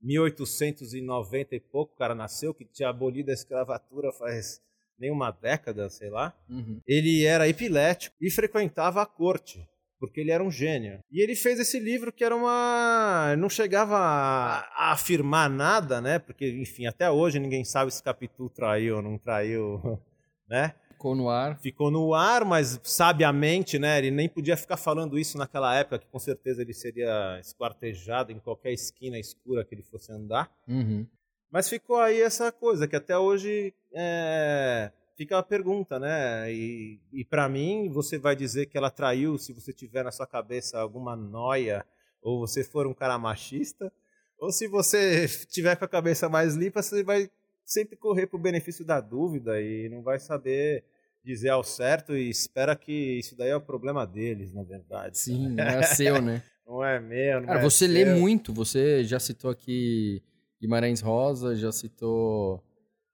[0.03, 4.61] 1890 e pouco o cara nasceu, que tinha abolido a escravatura faz
[4.99, 6.37] nem uma década, sei lá.
[6.47, 6.79] Uhum.
[6.87, 9.67] Ele era epilético e frequentava a corte
[9.99, 11.01] porque ele era um gênio.
[11.11, 13.35] E ele fez esse livro que era uma.
[13.39, 16.19] não chegava a, a, afirmar nada, né?
[16.19, 19.99] Porque, enfim, até hoje ninguém sabe se Capitu traiu ou não traiu,
[20.47, 20.75] né?
[21.07, 21.59] Ficou no ar.
[21.61, 23.99] Ficou no ar, mas sabiamente, né?
[23.99, 28.41] Ele nem podia ficar falando isso naquela época, que com certeza ele seria esquartejado em
[28.41, 30.51] qualquer esquina escura que ele fosse andar.
[30.67, 31.07] Uhum.
[31.49, 34.91] Mas ficou aí essa coisa, que até hoje é...
[35.17, 36.53] fica a pergunta, né?
[36.53, 40.27] E, e para mim, você vai dizer que ela traiu se você tiver na sua
[40.27, 41.87] cabeça alguma noia,
[42.21, 43.93] ou você for um cara machista,
[44.41, 47.31] ou se você tiver com a cabeça mais limpa, você vai
[47.65, 50.85] sempre correr pro benefício da dúvida e não vai saber
[51.27, 55.19] dizer ao certo e espera que isso daí é o problema deles, na verdade.
[55.19, 56.43] Sim, não é seu, né?
[56.67, 57.95] não é meu, não Cara, é você seu.
[57.95, 60.23] lê muito, você já citou aqui
[60.61, 62.63] Guimarães Rosa, já citou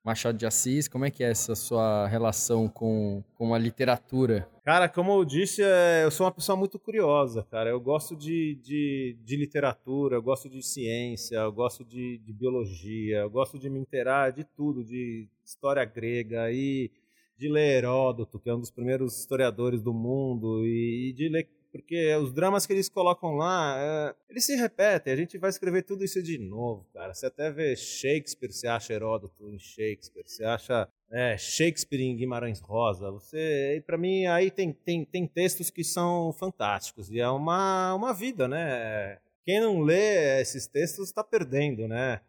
[0.05, 4.49] Machado de Assis, como é que é essa sua relação com, com a literatura?
[4.65, 7.71] Cara, como eu disse, é, eu sou uma pessoa muito curiosa, cara.
[7.71, 13.19] Eu gosto de, de, de literatura, eu gosto de ciência, eu gosto de, de, biologia,
[13.19, 16.91] eu gosto de me inteirar de tudo, de história grega e
[17.37, 22.14] de ler Heródoto, que é um dos primeiros historiadores do mundo, e de ler porque
[22.16, 25.11] os dramas que eles colocam lá, é, eles se repetem.
[25.11, 27.14] A gente vai escrever tudo isso de novo, cara.
[27.14, 32.61] Você até vê Shakespeare, você acha Heródoto em Shakespeare, você acha é, Shakespeare em Guimarães
[32.61, 33.11] Rosa.
[33.11, 38.12] Você, para mim, aí tem, tem, tem textos que são fantásticos e é uma, uma
[38.12, 39.18] vida, né?
[39.43, 42.20] Quem não lê esses textos está perdendo, né?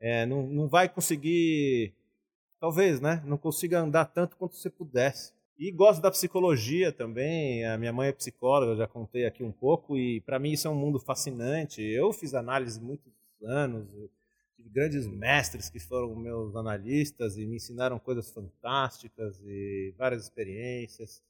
[0.00, 1.92] É, não, não vai conseguir
[2.60, 5.32] talvez, né, não consiga andar tanto quanto você pudesse.
[5.58, 7.66] E gosto da psicologia também.
[7.66, 10.70] A minha mãe é psicóloga, já contei aqui um pouco, e para mim isso é
[10.70, 11.82] um mundo fascinante.
[11.82, 13.88] Eu fiz análise muitos anos,
[14.56, 21.22] tive grandes mestres que foram meus analistas e me ensinaram coisas fantásticas e várias experiências.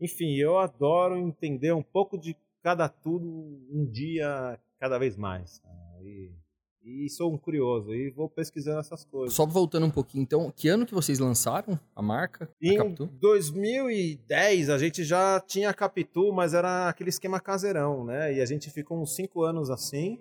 [0.00, 3.26] Enfim, eu adoro entender um pouco de cada tudo
[3.70, 5.62] um dia cada vez mais.
[6.02, 6.30] E
[6.84, 9.34] e sou um curioso e vou pesquisando essas coisas.
[9.34, 12.44] Só voltando um pouquinho, então, que ano que vocês lançaram a marca?
[12.44, 13.06] A em Capitu?
[13.20, 18.34] 2010 a gente já tinha a Capitu, mas era aquele esquema caseirão, né?
[18.34, 20.18] E a gente ficou uns cinco anos assim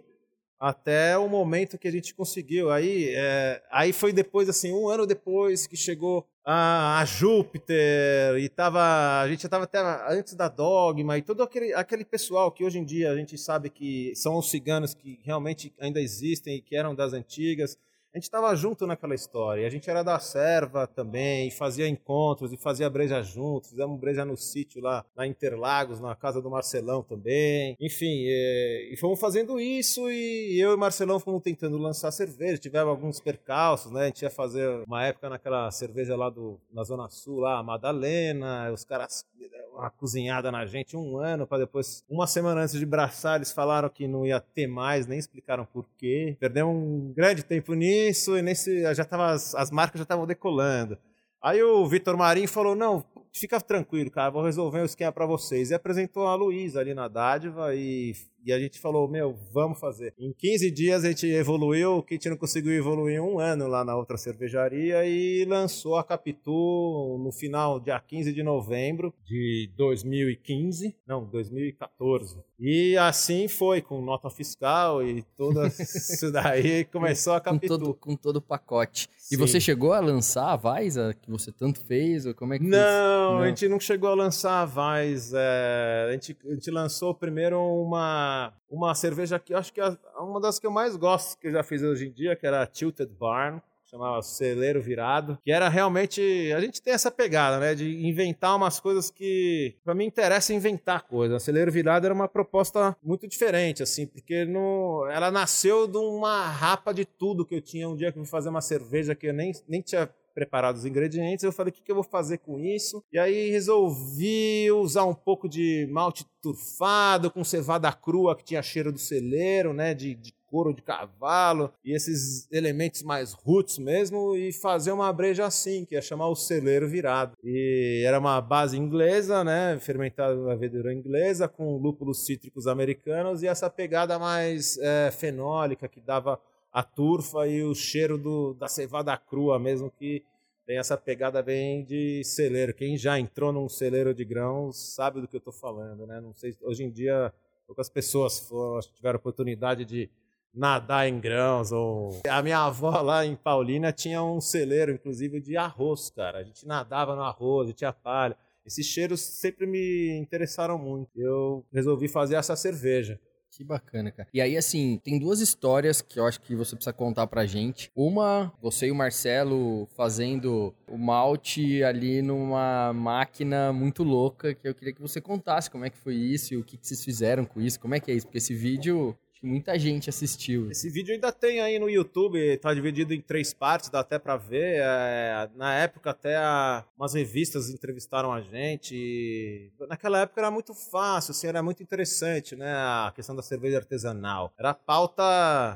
[0.63, 2.71] até o momento que a gente conseguiu.
[2.71, 8.49] Aí, é, aí foi depois, assim, um ano depois que chegou a, a Júpiter e
[8.49, 9.79] tava, a gente já estava até
[10.09, 13.69] antes da Dogma e todo aquele, aquele pessoal que hoje em dia a gente sabe
[13.69, 17.77] que são os ciganos que realmente ainda existem e que eram das antigas
[18.13, 19.65] a gente estava junto naquela história.
[19.65, 23.71] A gente era da serva também, e fazia encontros, e fazia breja juntos.
[23.71, 27.75] Fizemos breja no sítio lá, na Interlagos, na casa do Marcelão também.
[27.81, 32.59] Enfim, é, e fomos fazendo isso, e eu e Marcelão fomos tentando lançar cerveja.
[32.59, 34.03] Tivemos alguns percalços, né?
[34.03, 37.63] A gente ia fazer uma época naquela cerveja lá do, na Zona Sul, lá, a
[37.63, 38.71] Madalena.
[38.71, 39.25] Os caras
[39.73, 43.89] uma cozinhada na gente um ano para depois, uma semana antes de braçar, eles falaram
[43.89, 46.37] que não ia ter mais, nem explicaram por quê.
[46.39, 48.02] Perdemos um grande tempo nisso
[48.37, 50.97] e nesse já tava as, as marcas já estavam decolando.
[51.41, 55.71] Aí o Vitor Marinho falou: "Não, fica tranquilo, cara, vou resolver o esquema para vocês".
[55.71, 58.13] E apresentou a Luísa ali na dádiva e
[58.45, 60.13] e a gente falou, meu, vamos fazer.
[60.19, 63.95] Em 15 dias a gente evoluiu, o Kit não conseguiu evoluir um ano lá na
[63.95, 71.23] outra cervejaria e lançou a Capitu no final, dia 15 de novembro de 2015, não,
[71.23, 72.43] 2014.
[72.59, 77.61] E assim foi, com nota fiscal e tudo isso daí, começou a Capitu.
[77.61, 79.07] Com todo, com todo o pacote.
[79.17, 79.35] Sim.
[79.35, 82.25] E você chegou a lançar a Vaisa, que você tanto fez?
[82.25, 85.37] Ou como é que não, não, a gente não chegou a lançar a Vaisa.
[85.39, 89.97] É, a, gente, a gente lançou primeiro uma uma, cerveja que eu acho que é
[90.17, 92.61] uma das que eu mais gosto que eu já fiz hoje em dia, que era
[92.61, 93.61] a Tilted Barn
[93.93, 96.21] chamava Celeiro Virado, que era realmente.
[96.55, 97.75] A gente tem essa pegada, né?
[97.75, 99.75] De inventar umas coisas que.
[99.83, 101.43] Pra mim interessa inventar coisas.
[101.43, 106.91] Celeiro Virado era uma proposta muito diferente, assim, porque no, ela nasceu de uma rapa
[106.91, 109.33] de tudo que eu tinha um dia que eu fui fazer uma cerveja que eu
[109.33, 111.43] nem, nem tinha preparado os ingredientes.
[111.43, 113.03] Eu falei, o que, que eu vou fazer com isso?
[113.11, 118.91] E aí resolvi usar um pouco de malte turfado com cevada crua que tinha cheiro
[118.91, 119.93] do celeiro, né?
[119.93, 125.47] De, de couro de cavalo e esses elementos mais roots mesmo e fazer uma breja
[125.47, 127.35] assim, que ia chamar o celeiro virado.
[127.43, 133.47] E era uma base inglesa, né, fermentada na levedura inglesa com lúpulos cítricos americanos e
[133.47, 136.39] essa pegada mais é, fenólica que dava
[136.73, 140.25] a turfa e o cheiro do, da cevada crua mesmo, que
[140.65, 142.73] tem essa pegada bem de celeiro.
[142.73, 146.19] Quem já entrou num celeiro de grãos sabe do que eu estou falando, né?
[146.19, 147.31] Não sei, hoje em dia
[147.67, 150.09] poucas pessoas foram, tiveram oportunidade de
[150.53, 155.55] nadar em grãos ou a minha avó lá em Paulina tinha um celeiro inclusive de
[155.55, 156.39] arroz, cara.
[156.39, 158.35] A gente nadava no arroz, e tinha palha.
[158.65, 161.09] Esses cheiros sempre me interessaram muito.
[161.15, 163.19] Eu resolvi fazer essa cerveja.
[163.55, 164.27] Que bacana, cara.
[164.33, 167.91] E aí, assim, tem duas histórias que eu acho que você precisa contar pra gente.
[167.95, 174.73] Uma, você e o Marcelo fazendo o malte ali numa máquina muito louca, que eu
[174.73, 177.45] queria que você contasse como é que foi isso e o que, que vocês fizeram
[177.45, 180.71] com isso, como é que é isso, porque esse vídeo muita gente assistiu.
[180.71, 184.37] Esse vídeo ainda tem aí no YouTube, tá dividido em três partes, dá até para
[184.37, 184.77] ver.
[184.77, 189.71] É, na época até a, umas revistas entrevistaram a gente.
[189.87, 192.71] Naquela época era muito fácil, assim, era muito interessante, né?
[192.71, 194.53] A questão da cerveja artesanal.
[194.57, 195.23] Era pauta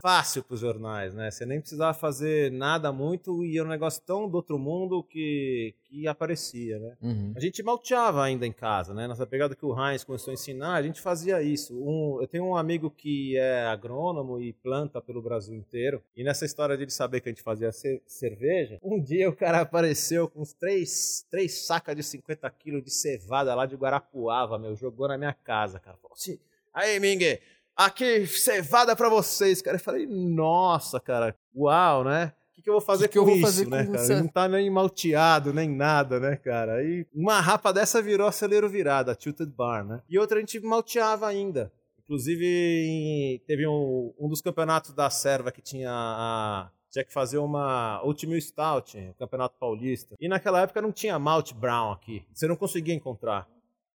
[0.02, 1.30] fácil para os jornais, né?
[1.30, 5.76] Você nem precisava fazer nada muito e era um negócio tão do outro mundo que,
[5.86, 6.98] que aparecia, né?
[7.02, 7.34] Uhum.
[7.36, 9.08] A gente malteava ainda em casa, né?
[9.08, 11.78] Nessa pegada que o Heinz começou a ensinar, a gente fazia isso.
[11.78, 16.46] Um, eu tenho um amigo que é agrônomo e planta pelo Brasil inteiro, e nessa
[16.46, 17.72] história de ele saber que a gente fazia
[18.06, 22.92] cerveja, um dia o cara apareceu com uns três, três sacas de 50 quilos de
[22.92, 25.98] cevada lá de Guarapuava, meu, jogou na minha casa, cara.
[25.98, 26.38] Falou assim,
[26.74, 27.40] aí, Mingue,
[27.76, 29.78] aqui, cevada pra vocês, cara.
[29.78, 32.34] Eu falei, nossa, cara, uau, né?
[32.58, 33.98] que, que eu vou fazer que com que eu vou fazer isso, né, cara?
[34.00, 34.16] Você?
[34.16, 36.76] Não tá nem malteado, nem nada, né, cara?
[36.78, 40.02] Aí uma rapa dessa virou acelero virada, a Tilted Bar, né?
[40.10, 41.72] E outra a gente malteava ainda.
[42.08, 48.02] Inclusive, teve um, um dos campeonatos da serva que tinha a, tinha que fazer uma
[48.02, 50.16] Ultimate Stout, Campeonato Paulista.
[50.18, 52.24] E naquela época não tinha Malt Brown aqui.
[52.34, 53.46] Você não conseguia encontrar.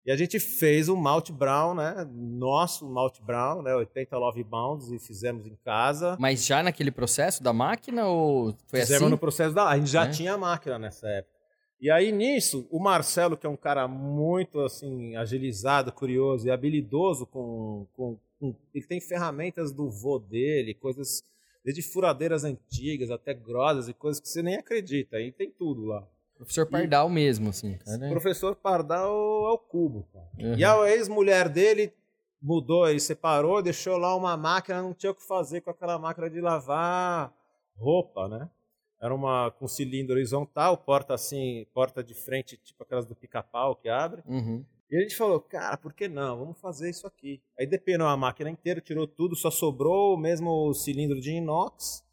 [0.04, 2.04] E a gente fez o Malt Brown, né?
[2.10, 3.74] Nosso Malt Brown, né?
[3.76, 6.16] 80 Love Bounds e fizemos em casa.
[6.18, 9.10] Mas já naquele processo da máquina ou foi fizemos assim?
[9.10, 9.68] no processo da...
[9.68, 10.10] A gente já é?
[10.10, 11.39] tinha máquina nessa época.
[11.80, 17.26] E aí, nisso, o Marcelo, que é um cara muito, assim, agilizado, curioso e habilidoso
[17.26, 17.86] com...
[17.94, 21.24] com, com ele tem ferramentas do vô dele, coisas...
[21.62, 25.18] Desde furadeiras antigas até grosas e coisas que você nem acredita.
[25.18, 26.08] Aí tem tudo lá.
[26.34, 28.08] Professor Pardal e, mesmo, assim, cara.
[28.08, 30.26] Professor Pardal é o cubo, cara.
[30.38, 30.54] Uhum.
[30.56, 31.92] E a ex-mulher dele
[32.40, 36.30] mudou, ele separou, deixou lá uma máquina, não tinha o que fazer com aquela máquina
[36.30, 37.30] de lavar
[37.76, 38.48] roupa, né?
[39.00, 43.88] Era uma com cilindro horizontal, porta assim, porta de frente, tipo aquelas do pica-pau que
[43.88, 44.22] abre.
[44.26, 44.64] Uhum.
[44.90, 46.36] E a gente falou, cara, por que não?
[46.36, 47.40] Vamos fazer isso aqui.
[47.58, 52.04] Aí depenou a máquina inteira, tirou tudo, só sobrou o mesmo cilindro de inox,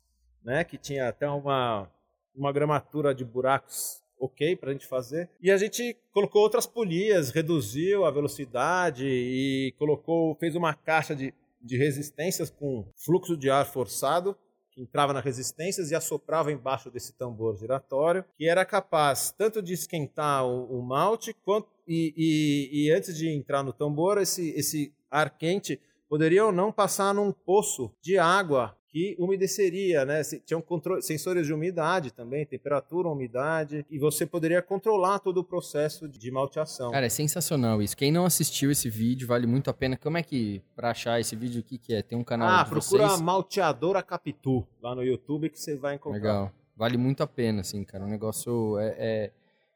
[0.43, 0.63] né?
[0.63, 1.91] Que tinha até uma,
[2.35, 5.29] uma gramatura de buracos ok para a gente fazer.
[5.41, 11.33] E a gente colocou outras polias, reduziu a velocidade e colocou, fez uma caixa de,
[11.61, 14.37] de resistências com fluxo de ar forçado
[14.77, 19.73] que entrava nas resistências e assoprava embaixo desse tambor giratório, que era capaz tanto de
[19.73, 24.93] esquentar o, o malte quanto e, e, e, antes de entrar no tambor, esse, esse
[25.09, 30.21] ar quente poderia ou não passar num poço de água que umedeceria, né?
[30.45, 36.07] Tinham controle, sensores de umidade também, temperatura, umidade, e você poderia controlar todo o processo
[36.07, 36.91] de malteação.
[36.91, 37.95] Cara, é sensacional isso.
[37.95, 39.97] Quem não assistiu esse vídeo, vale muito a pena.
[39.97, 42.01] Como é que, pra achar esse vídeo, o que, que é?
[42.01, 43.21] Tem um canal ah, procura vocês?
[43.21, 46.17] Malteadora Capitu lá no YouTube que você vai encontrar.
[46.17, 46.51] Legal.
[46.75, 48.05] Vale muito a pena, assim, cara.
[48.05, 49.31] O negócio é, é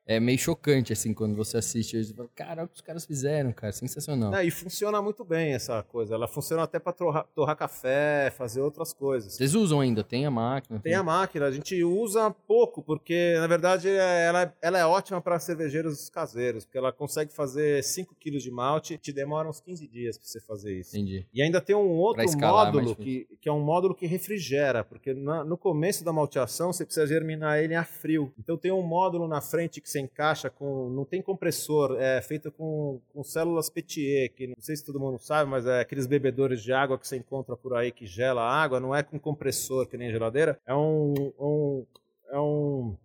[0.05, 2.03] é meio chocante, assim, quando você assiste.
[2.03, 4.33] Você fala, cara, o que os caras fizeram, cara, sensacional.
[4.35, 6.15] É, e funciona muito bem essa coisa.
[6.15, 9.33] Ela funciona até para torrar, torrar, café, fazer outras coisas.
[9.33, 10.03] Vocês usam ainda?
[10.03, 10.79] Tem a máquina?
[10.79, 11.45] Tem, a máquina.
[11.45, 16.65] A gente usa pouco, porque, na verdade, é, ela, ela é ótima para cervejeiros caseiros,
[16.65, 20.41] porque ela consegue fazer 5 kg de malte, te demora uns 15 dias para você
[20.41, 20.95] fazer isso.
[20.97, 21.27] Entendi.
[21.33, 25.43] E ainda tem um outro módulo, que, que é um módulo que refrigera, porque na,
[25.43, 28.33] no começo da malteação você precisa germinar ele a frio.
[28.39, 30.89] Então tem um módulo na frente que você encaixa com.
[30.89, 35.19] Não tem compressor, é feito com, com células Petier, que não sei se todo mundo
[35.19, 38.61] sabe, mas é aqueles bebedores de água que você encontra por aí que gela a
[38.63, 41.13] água, não é com compressor que nem geladeira, é um.
[41.39, 41.85] um
[42.29, 42.95] é um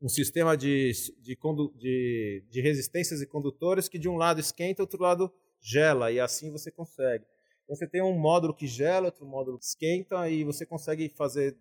[0.00, 1.36] um sistema de, de,
[1.76, 6.52] de, de resistências e condutores que de um lado esquenta, outro lado gela, e assim
[6.52, 7.24] você consegue.
[7.64, 11.56] Então você tem um módulo que gela, outro módulo que esquenta, e você consegue fazer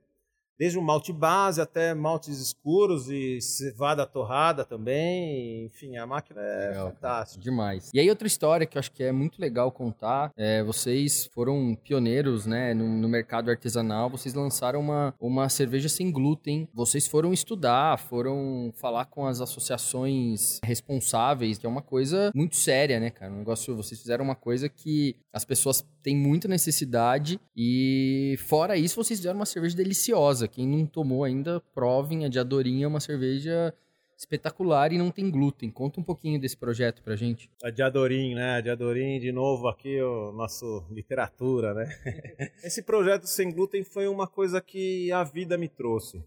[0.58, 5.66] desde um malte base até maltes escuros e cevada torrada também.
[5.66, 7.44] Enfim, a máquina é legal, fantástica.
[7.44, 7.92] Demais.
[7.94, 11.76] E aí outra história que eu acho que é muito legal contar, é, vocês foram
[11.76, 16.68] pioneiros, né, no, no, mercado artesanal, vocês lançaram uma, uma cerveja sem glúten.
[16.74, 23.00] Vocês foram estudar, foram falar com as associações responsáveis, que é uma coisa muito séria,
[23.00, 23.32] né, cara?
[23.32, 28.96] Um negócio, vocês fizeram uma coisa que as pessoas têm muita necessidade e fora isso,
[28.96, 32.26] vocês fizeram uma cerveja deliciosa quem não tomou ainda, provem.
[32.26, 33.74] A de Adorinha é uma cerveja
[34.18, 35.70] espetacular e não tem glúten.
[35.70, 37.50] Conta um pouquinho desse projeto pra gente.
[37.64, 38.56] A de Adorim, né?
[38.56, 41.86] A de Adorim, de novo aqui, o nosso literatura, né?
[42.64, 46.24] Esse projeto sem glúten foi uma coisa que a vida me trouxe.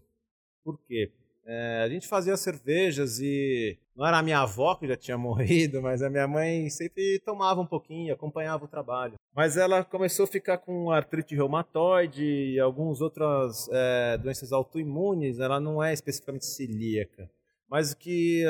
[0.63, 1.11] Por quê?
[1.45, 5.81] É, a gente fazia cervejas e não era a minha avó que já tinha morrido,
[5.81, 9.15] mas a minha mãe sempre tomava um pouquinho, acompanhava o trabalho.
[9.33, 15.39] Mas ela começou a ficar com artrite reumatoide e algumas outras é, doenças autoimunes.
[15.39, 17.29] Ela não é especificamente celíaca,
[17.69, 18.43] mas que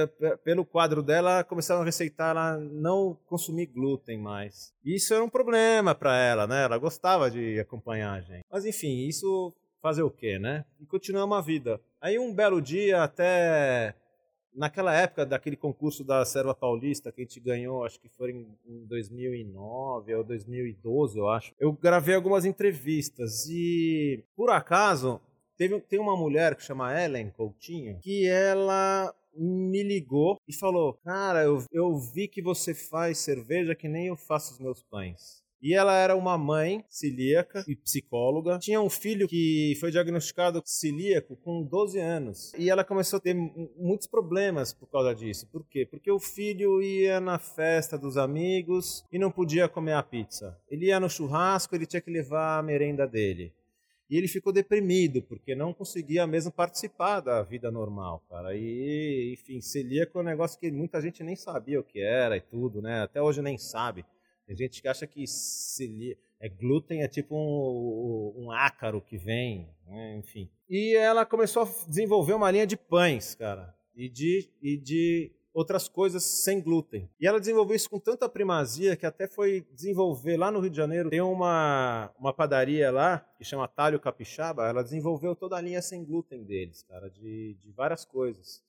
[0.44, 4.74] pelo quadro dela começaram a receitar ela não consumir glúten mais.
[4.84, 6.64] Isso era um problema para ela, né?
[6.64, 8.44] Ela gostava de acompanhar a gente.
[8.52, 10.66] Mas enfim, isso fazer o quê, né?
[10.80, 11.80] E continuamos a vida.
[12.02, 13.94] Aí um belo dia, até
[14.54, 18.58] naquela época daquele concurso da Serva Paulista que a gente ganhou, acho que foi em,
[18.66, 21.54] em 2009 ou 2012, eu acho.
[21.60, 25.22] Eu gravei algumas entrevistas e, por acaso,
[25.56, 31.44] teve, tem uma mulher que chama Ellen Coutinho que ela me ligou e falou: Cara,
[31.44, 35.44] eu, eu vi que você faz cerveja que nem eu faço os meus pães.
[35.62, 38.58] E ela era uma mãe celíaca e psicóloga.
[38.58, 42.52] Tinha um filho que foi diagnosticado celíaco com 12 anos.
[42.58, 43.36] E ela começou a ter
[43.78, 45.48] muitos problemas por causa disso.
[45.52, 45.86] Por quê?
[45.86, 50.58] Porque o filho ia na festa dos amigos e não podia comer a pizza.
[50.68, 53.54] Ele ia no churrasco, ele tinha que levar a merenda dele.
[54.10, 58.54] E ele ficou deprimido, porque não conseguia mesmo participar da vida normal, cara.
[58.54, 62.42] E, enfim, celíaco é um negócio que muita gente nem sabia o que era e
[62.42, 63.04] tudo, né?
[63.04, 64.04] Até hoje nem sabe.
[64.52, 65.24] Tem gente que acha que
[66.38, 70.18] é glúten é tipo um, um ácaro que vem, né?
[70.18, 70.50] enfim.
[70.70, 75.88] E ela começou a desenvolver uma linha de pães, cara, e de, e de outras
[75.88, 77.10] coisas sem glúten.
[77.18, 80.76] E ela desenvolveu isso com tanta primazia que até foi desenvolver lá no Rio de
[80.76, 85.82] Janeiro, tem uma, uma padaria lá que chama Talho Capixaba, ela desenvolveu toda a linha
[85.82, 88.62] sem glúten deles, cara, de, de várias coisas.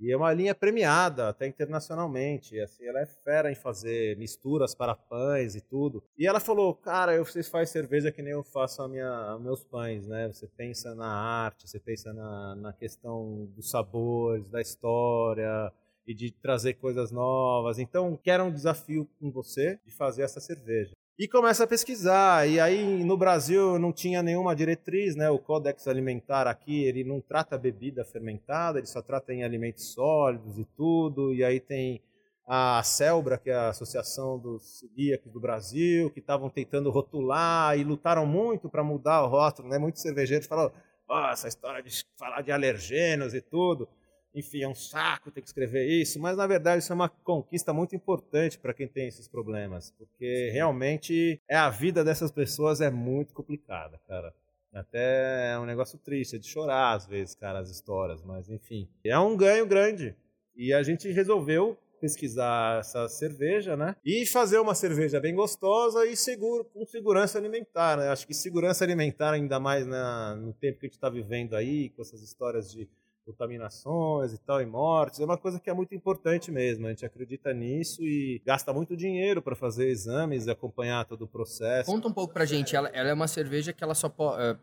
[0.00, 2.58] E é uma linha premiada até internacionalmente.
[2.58, 6.02] Assim, ela é fera em fazer misturas para pães e tudo.
[6.16, 9.62] E ela falou, cara, eu, vocês fazem cerveja que nem eu faço a minha, meus
[9.62, 10.28] pães, né?
[10.28, 15.70] Você pensa na arte, você pensa na, na questão dos sabores, da história
[16.06, 17.78] e de trazer coisas novas.
[17.78, 22.48] Então, quero um desafio com você de fazer essa cerveja e começa a pesquisar.
[22.48, 25.28] E aí no Brasil não tinha nenhuma diretriz, né?
[25.28, 30.58] O Codex Alimentar aqui, ele não trata bebida fermentada, ele só trata em alimentos sólidos
[30.58, 31.34] e tudo.
[31.34, 32.00] E aí tem
[32.48, 37.84] a Celbra, que é a Associação dos Celíacos do Brasil, que estavam tentando rotular e
[37.84, 39.76] lutaram muito para mudar o rótulo, né?
[39.78, 40.72] Muitos cervejeiros falaram,
[41.06, 43.86] oh, essa história de falar de alergenos e tudo
[44.34, 47.72] enfim, é um saco ter que escrever isso, mas na verdade isso é uma conquista
[47.72, 50.52] muito importante para quem tem esses problemas, porque Sim.
[50.52, 54.32] realmente é a vida dessas pessoas é muito complicada, cara.
[54.72, 58.88] Até é um negócio triste, é de chorar às vezes, cara, as histórias, mas enfim.
[59.04, 60.14] É um ganho grande.
[60.54, 63.94] E a gente resolveu pesquisar essa cerveja, né?
[64.04, 68.08] E fazer uma cerveja bem gostosa e seguro, com segurança alimentar, né?
[68.08, 71.90] Acho que segurança alimentar, ainda mais na, no tempo que a gente está vivendo aí,
[71.90, 72.88] com essas histórias de
[73.24, 76.86] contaminações e tal, e mortes, é uma coisa que é muito importante mesmo.
[76.86, 81.28] A gente acredita nisso e gasta muito dinheiro para fazer exames e acompanhar todo o
[81.28, 81.90] processo.
[81.90, 84.42] Conta um pouco pra gente, ela, ela é uma cerveja que ela só pode.
[84.42, 84.56] É,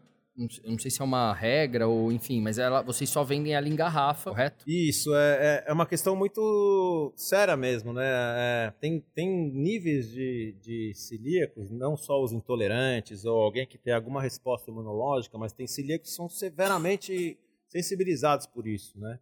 [0.63, 3.75] não sei se é uma regra ou enfim, mas ela, vocês só vendem ela em
[3.75, 4.63] garrafa, correto?
[4.67, 8.05] Isso, é, é, é uma questão muito séria mesmo, né?
[8.05, 13.93] É, tem, tem níveis de, de celíacos, não só os intolerantes ou alguém que tem
[13.93, 17.39] alguma resposta imunológica, mas tem celíacos que são severamente
[17.69, 19.19] sensibilizados por isso, né?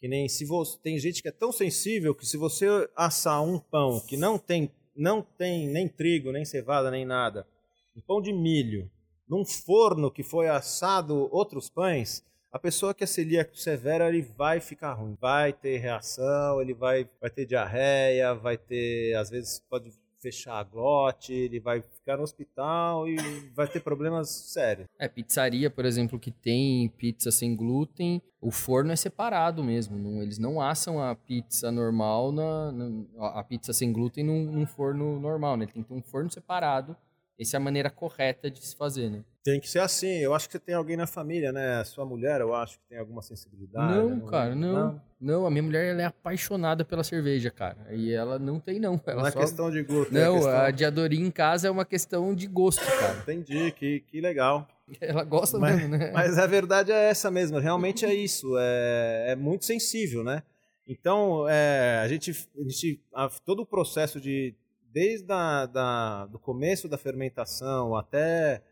[0.00, 3.58] Que nem se você tem gente que é tão sensível que se você assar um
[3.58, 7.46] pão que não tem não tem nem trigo, nem cevada, nem nada,
[7.96, 8.90] um pão de milho,
[9.28, 14.58] num forno que foi assado outros pães, a pessoa que é celíaco severa, ele vai
[14.58, 19.92] ficar ruim, vai ter reação, ele vai, vai ter diarreia, vai ter, às vezes pode
[20.20, 23.16] fechar a glote, ele vai ficar no hospital e
[23.54, 24.86] vai ter problemas sérios.
[24.98, 29.98] É, pizzaria, por exemplo, que tem pizza sem glúten, o forno é separado mesmo.
[29.98, 34.66] Não, eles não assam a pizza normal, na, na a pizza sem glúten num, num
[34.66, 35.64] forno normal, né?
[35.64, 36.96] Ele tem que ter um forno separado
[37.38, 39.24] essa é a maneira correta de se fazer, né?
[39.44, 40.18] Tem que ser assim.
[40.18, 41.76] Eu acho que você tem alguém na família, né?
[41.76, 43.94] A sua mulher, eu acho que tem alguma sensibilidade.
[43.94, 45.02] Não, não cara, não, não.
[45.20, 47.86] Não, a minha mulher ela é apaixonada pela cerveja, cara.
[47.90, 49.00] E ela não tem, não.
[49.06, 50.18] Ela não é questão de glúten.
[50.18, 50.60] É não, é questão...
[50.60, 53.18] a diadoria em casa é uma questão de gosto, cara.
[53.20, 54.66] Entendi, que, que legal.
[55.00, 56.10] Ela gosta mas, mesmo, né?
[56.12, 57.58] Mas a verdade é essa mesmo.
[57.58, 58.54] Realmente é isso.
[58.58, 60.42] É, é muito sensível, né?
[60.86, 64.54] Então, é, a gente, a gente a, todo o processo de
[64.92, 68.62] desde a, da, do começo da fermentação até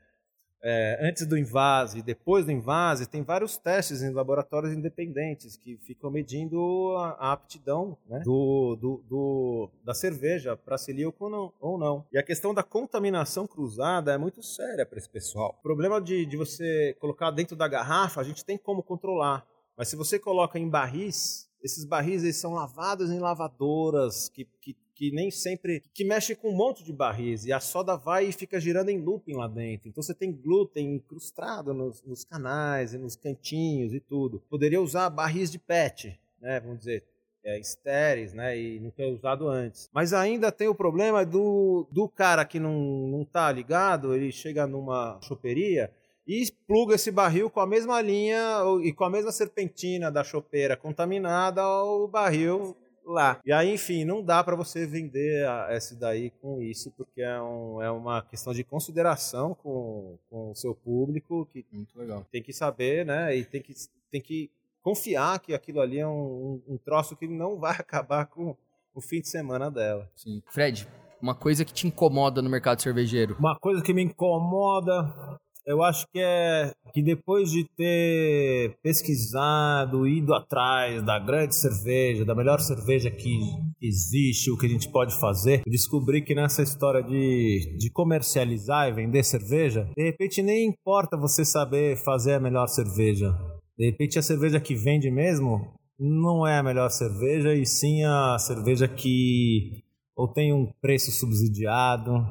[0.69, 6.11] é, antes do invase, depois do invase, tem vários testes em laboratórios independentes que ficam
[6.11, 12.05] medindo a, a aptidão né, do, do, do, da cerveja para celíaco ou ou não.
[12.13, 15.57] E a questão da contaminação cruzada é muito séria para esse pessoal.
[15.61, 19.47] O problema de, de você colocar dentro da garrafa, a gente tem como controlar.
[19.77, 24.75] Mas se você coloca em barris, esses barris eles são lavados em lavadoras que, que
[24.97, 28.33] que nem sempre que mexe com um monte de barris e a soda vai e
[28.33, 29.89] fica girando em looping lá dentro.
[29.89, 34.43] Então você tem glúten incrustado nos, nos canais e nos cantinhos e tudo.
[34.49, 36.61] Poderia usar barris de PET, né?
[36.61, 37.05] Vamos dizer,
[37.45, 38.59] é, estéreis, né?
[38.59, 39.91] E não ter usado antes.
[39.93, 44.67] Mas ainda tem o problema do, do cara que não, não tá ligado, ele chega
[44.67, 45.93] numa choperia
[46.27, 50.75] e pluga esse barril com a mesma linha e com a mesma serpentina da chopeira
[50.75, 52.75] contaminada ao barril
[53.13, 53.41] lá.
[53.45, 57.41] E aí, enfim, não dá para você vender a, essa daí com isso, porque é,
[57.41, 62.27] um, é uma questão de consideração com, com o seu público que Muito legal.
[62.31, 63.37] tem que saber, né?
[63.37, 63.73] E tem que,
[64.11, 64.51] tem que
[64.83, 68.57] confiar que aquilo ali é um, um, um troço que não vai acabar com
[68.95, 70.11] o fim de semana dela.
[70.15, 70.43] Sim.
[70.47, 70.87] Fred,
[71.21, 73.37] uma coisa que te incomoda no mercado cervejeiro?
[73.39, 80.33] Uma coisa que me incomoda eu acho que é que depois de ter pesquisado, ido
[80.33, 83.39] atrás da grande cerveja, da melhor cerveja que
[83.83, 88.93] existe, o que a gente pode fazer, descobri que nessa história de, de comercializar e
[88.93, 93.37] vender cerveja, de repente nem importa você saber fazer a melhor cerveja.
[93.77, 98.39] De repente a cerveja que vende mesmo não é a melhor cerveja, e sim a
[98.39, 99.83] cerveja que
[100.17, 102.27] ou tem um preço subsidiado,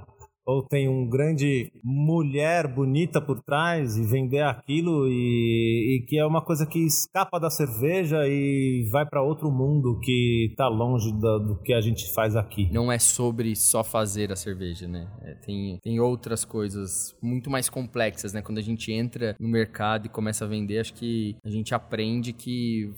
[0.46, 6.26] ou tem um grande mulher bonita por trás e vender aquilo e, e que é
[6.26, 11.40] uma coisa que escapa da cerveja e vai para outro mundo que está longe do,
[11.40, 12.70] do, que a gente faz aqui.
[12.72, 15.08] Não é sobre só fazer a cerveja, né?
[15.24, 18.42] É, tem, tem outras coisas muito mais complexas, né?
[18.42, 22.32] Quando a gente entra no mercado e começa a vender, acho que a gente aprende
[22.32, 22.94] que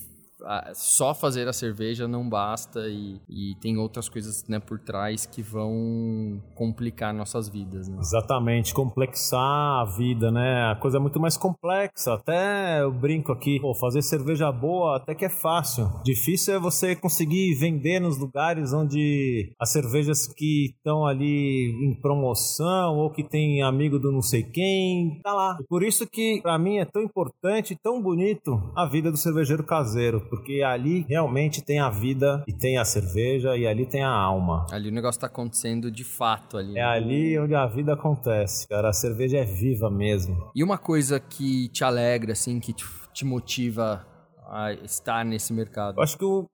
[0.74, 5.42] só fazer a cerveja não basta e, e tem outras coisas né, por trás que
[5.42, 7.88] vão complicar nossas vidas.
[7.88, 7.98] Né?
[8.00, 9.40] Exatamente, complexar
[9.82, 10.72] a vida, né?
[10.72, 12.14] A coisa é muito mais complexa.
[12.14, 15.90] Até eu brinco aqui, pô, fazer cerveja boa até que é fácil.
[16.04, 22.98] Difícil é você conseguir vender nos lugares onde as cervejas que estão ali em promoção
[22.98, 25.58] ou que tem amigo do não sei quem, tá lá.
[25.60, 29.64] E por isso que para mim é tão importante, tão bonito a vida do cervejeiro
[29.64, 34.12] caseiro porque ali realmente tem a vida e tem a cerveja e ali tem a
[34.12, 34.66] alma.
[34.72, 36.78] Ali o negócio tá acontecendo de fato ali.
[36.78, 38.90] É ali onde a vida acontece, cara.
[38.90, 40.52] A cerveja é viva mesmo.
[40.56, 44.06] E uma coisa que te alegra, assim, que te, motiva
[44.48, 45.98] a estar nesse mercado?
[45.98, 46.48] Eu acho que o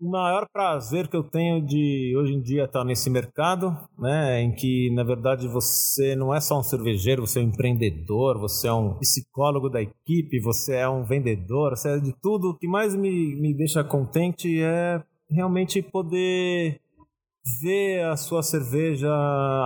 [0.00, 4.52] o maior prazer que eu tenho de hoje em dia estar nesse mercado, né, em
[4.52, 8.72] que na verdade você não é só um cervejeiro, você é um empreendedor, você é
[8.72, 12.50] um psicólogo da equipe, você é um vendedor, você é de tudo.
[12.50, 16.80] O que mais me, me deixa contente é realmente poder
[17.60, 19.10] ver a sua cerveja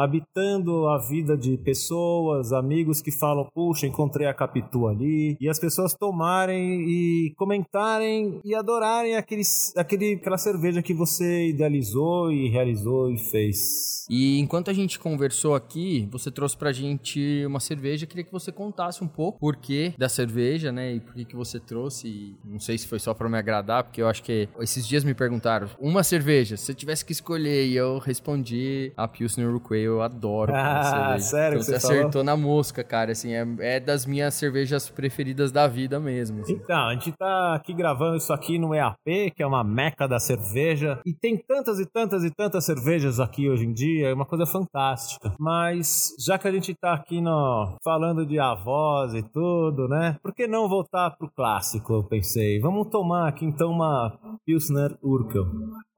[0.02, 5.58] habitando a vida de pessoas, amigos que falam, puxa, encontrei a Capitu ali, e as
[5.58, 9.42] pessoas tomarem e comentarem e adorarem aquele,
[9.76, 14.06] aquele, aquela cerveja que você idealizou e realizou e fez.
[14.10, 18.50] E enquanto a gente conversou aqui, você trouxe pra gente uma cerveja, queria que você
[18.50, 22.36] contasse um pouco por que da cerveja, né, e por que que você trouxe, e
[22.44, 25.14] não sei se foi só para me agradar, porque eu acho que esses dias me
[25.14, 30.02] perguntaram, uma cerveja, se você tivesse que escolher e eu respondi a Pilsner Urquell, eu
[30.02, 34.34] adoro ah, sério então, você, você acertou na mosca, cara, assim, é, é, das minhas
[34.34, 36.40] cervejas preferidas da vida mesmo.
[36.40, 36.54] Assim.
[36.54, 40.18] Então, a gente tá aqui gravando isso aqui no EAP, que é uma meca da
[40.18, 44.26] cerveja, e tem tantas e tantas e tantas cervejas aqui hoje em dia, é uma
[44.26, 45.34] coisa fantástica.
[45.38, 50.34] Mas, já que a gente tá aqui no, falando de avós e tudo, né, por
[50.34, 52.60] que não voltar pro clássico, eu pensei.
[52.60, 55.46] Vamos tomar aqui então uma Pilsner Urquell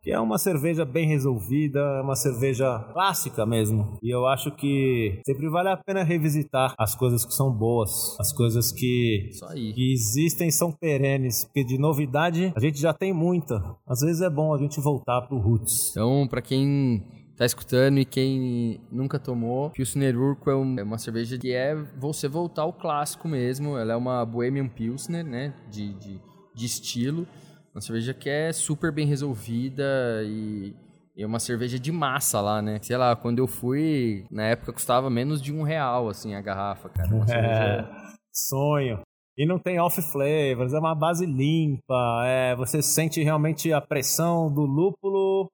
[0.03, 3.99] que é uma cerveja bem resolvida, é uma cerveja clássica mesmo.
[4.03, 8.33] E eu acho que sempre vale a pena revisitar as coisas que são boas, as
[8.33, 9.31] coisas que,
[9.75, 13.63] que existem são perenes, porque de novidade a gente já tem muita.
[13.87, 15.91] Às vezes é bom a gente voltar pro roots.
[15.91, 17.05] Então, para quem
[17.37, 22.63] tá escutando e quem nunca tomou, Pilsner Urquell é uma cerveja que é você voltar
[22.63, 23.77] ao clássico mesmo.
[23.77, 26.21] Ela é uma Bohemian Pilsner, né, de, de,
[26.55, 27.27] de estilo
[27.75, 30.75] uma cerveja que é super bem resolvida e
[31.17, 32.79] é uma cerveja de massa lá, né?
[32.83, 36.89] Sei lá, quando eu fui, na época custava menos de um real, assim, a garrafa,
[36.89, 37.11] cara.
[37.31, 37.85] É,
[38.33, 39.01] sonho.
[39.37, 44.53] E não tem off flavors, é uma base limpa, é, você sente realmente a pressão
[44.53, 45.51] do lúpulo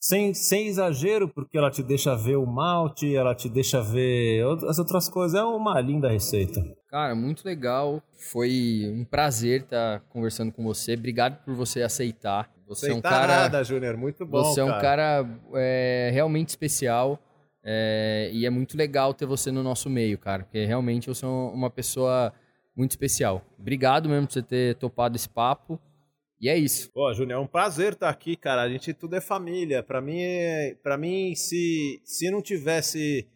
[0.00, 4.78] sem, sem exagero, porque ela te deixa ver o malte, ela te deixa ver as
[4.78, 5.38] outras coisas.
[5.38, 6.64] É uma linda receita.
[6.88, 8.02] Cara, muito legal.
[8.32, 10.94] Foi um prazer estar conversando com você.
[10.94, 12.50] Obrigado por você aceitar.
[12.66, 13.36] Você Aceitar é um cara.
[13.42, 13.96] nada, Júnior.
[13.96, 14.44] Muito bom.
[14.44, 17.18] Você é um cara é, realmente especial.
[17.62, 20.44] É, e é muito legal ter você no nosso meio, cara.
[20.44, 22.32] Porque realmente você é uma pessoa
[22.74, 23.42] muito especial.
[23.58, 25.78] Obrigado mesmo por você ter topado esse papo.
[26.40, 26.90] E é isso.
[26.92, 28.62] Pô, Júnior, é um prazer estar aqui, cara.
[28.62, 29.82] A gente tudo é família.
[29.82, 30.74] Para mim, é...
[30.82, 33.28] para mim, se se não tivesse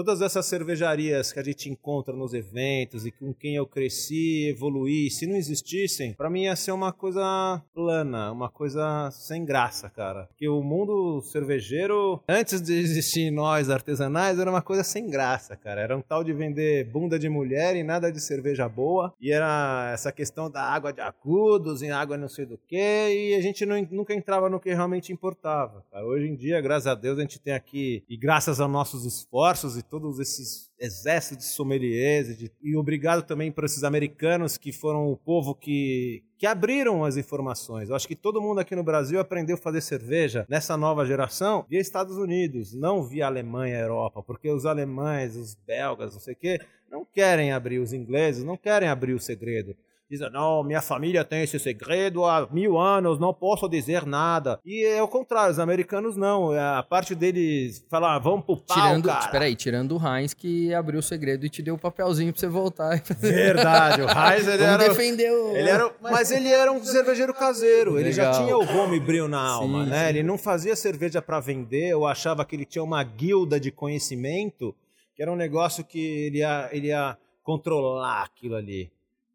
[0.00, 5.10] todas essas cervejarias que a gente encontra nos eventos e com quem eu cresci, evoluí,
[5.10, 10.24] se não existissem, para mim ia ser uma coisa plana, uma coisa sem graça, cara.
[10.28, 15.82] Porque o mundo cervejeiro, antes de existir nós artesanais, era uma coisa sem graça, cara.
[15.82, 19.12] Era um tal de vender bunda de mulher e nada de cerveja boa.
[19.20, 23.34] E era essa questão da água de agudos e água não sei do que, e
[23.34, 25.84] a gente não, nunca entrava no que realmente importava.
[25.92, 26.06] Cara.
[26.06, 29.76] Hoje em dia, graças a Deus, a gente tem aqui, e graças aos nossos esforços
[29.76, 35.10] e todos esses exércitos de sommeliers de, e obrigado também para esses americanos que foram
[35.10, 37.90] o povo que, que abriram as informações.
[37.90, 41.66] Eu acho que todo mundo aqui no Brasil aprendeu a fazer cerveja nessa nova geração
[41.68, 46.36] via Estados Unidos, não via Alemanha, Europa, porque os alemães, os belgas, não sei o
[46.36, 49.76] quê, não querem abrir os ingleses, não querem abrir o segredo.
[50.10, 54.58] Dizem, não, minha família tem esse segredo há mil anos, não posso dizer nada.
[54.64, 56.50] E é o contrário, os americanos não.
[56.50, 59.30] A parte deles falar, vamos pro pau, tirando, cara.
[59.30, 62.48] Peraí, tirando o Heinz que abriu o segredo e te deu o papelzinho pra você
[62.48, 63.00] voltar.
[63.20, 64.88] Verdade, o Heinz ele era...
[64.88, 65.56] defender o...
[65.56, 67.96] Ele era, mas ele era um cervejeiro caseiro.
[67.96, 68.42] Ele já Legal.
[68.42, 70.02] tinha o homebrew na alma, Sim, né?
[70.02, 70.08] sim.
[70.08, 71.90] Ele não fazia cerveja para vender.
[71.90, 74.74] Eu achava que ele tinha uma guilda de conhecimento,
[75.14, 78.90] que era um negócio que ele ia, ele ia controlar aquilo ali.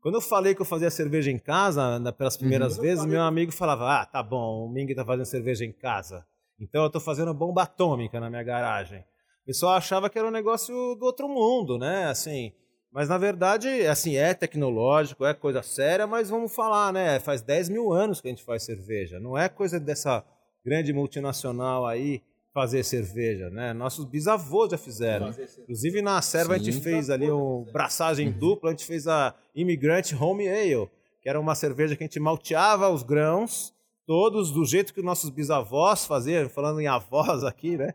[0.05, 3.51] Quando eu falei que eu fazia cerveja em casa, na- pelas primeiras vezes, meu amigo
[3.51, 6.23] falava: Ah, tá bom, o Ming tá fazendo cerveja em casa.
[6.59, 8.99] Então eu tô fazendo bomba atômica na minha garagem.
[8.99, 12.05] O pessoal achava que era um negócio do outro mundo, né?
[12.05, 12.53] Assim,
[12.91, 17.19] mas na verdade, assim, é tecnológico, é coisa séria, mas vamos falar, né?
[17.19, 19.19] Faz 10 mil anos que a gente faz cerveja.
[19.19, 20.23] Não é coisa dessa
[20.63, 22.21] grande multinacional aí
[22.55, 23.73] fazer cerveja, né?
[23.73, 25.29] Nossos bisavôs já fizeram.
[25.63, 26.81] Inclusive na serva a gente Sim.
[26.81, 30.89] fez ali um braçagem dupla, a gente fez a Immigrant Home Ale,
[31.21, 33.73] que era uma cerveja que a gente malteava os grãos,
[34.07, 37.93] todos do jeito que os nossos bisavós faziam, falando em avós aqui, né?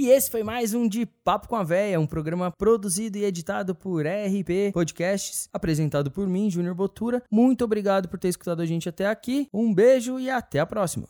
[0.00, 3.74] E esse foi mais um de Papo com a Véia, um programa produzido e editado
[3.74, 7.20] por RP Podcasts, apresentado por mim, Júnior Botura.
[7.28, 9.48] Muito obrigado por ter escutado a gente até aqui.
[9.52, 11.04] Um beijo e até a próxima.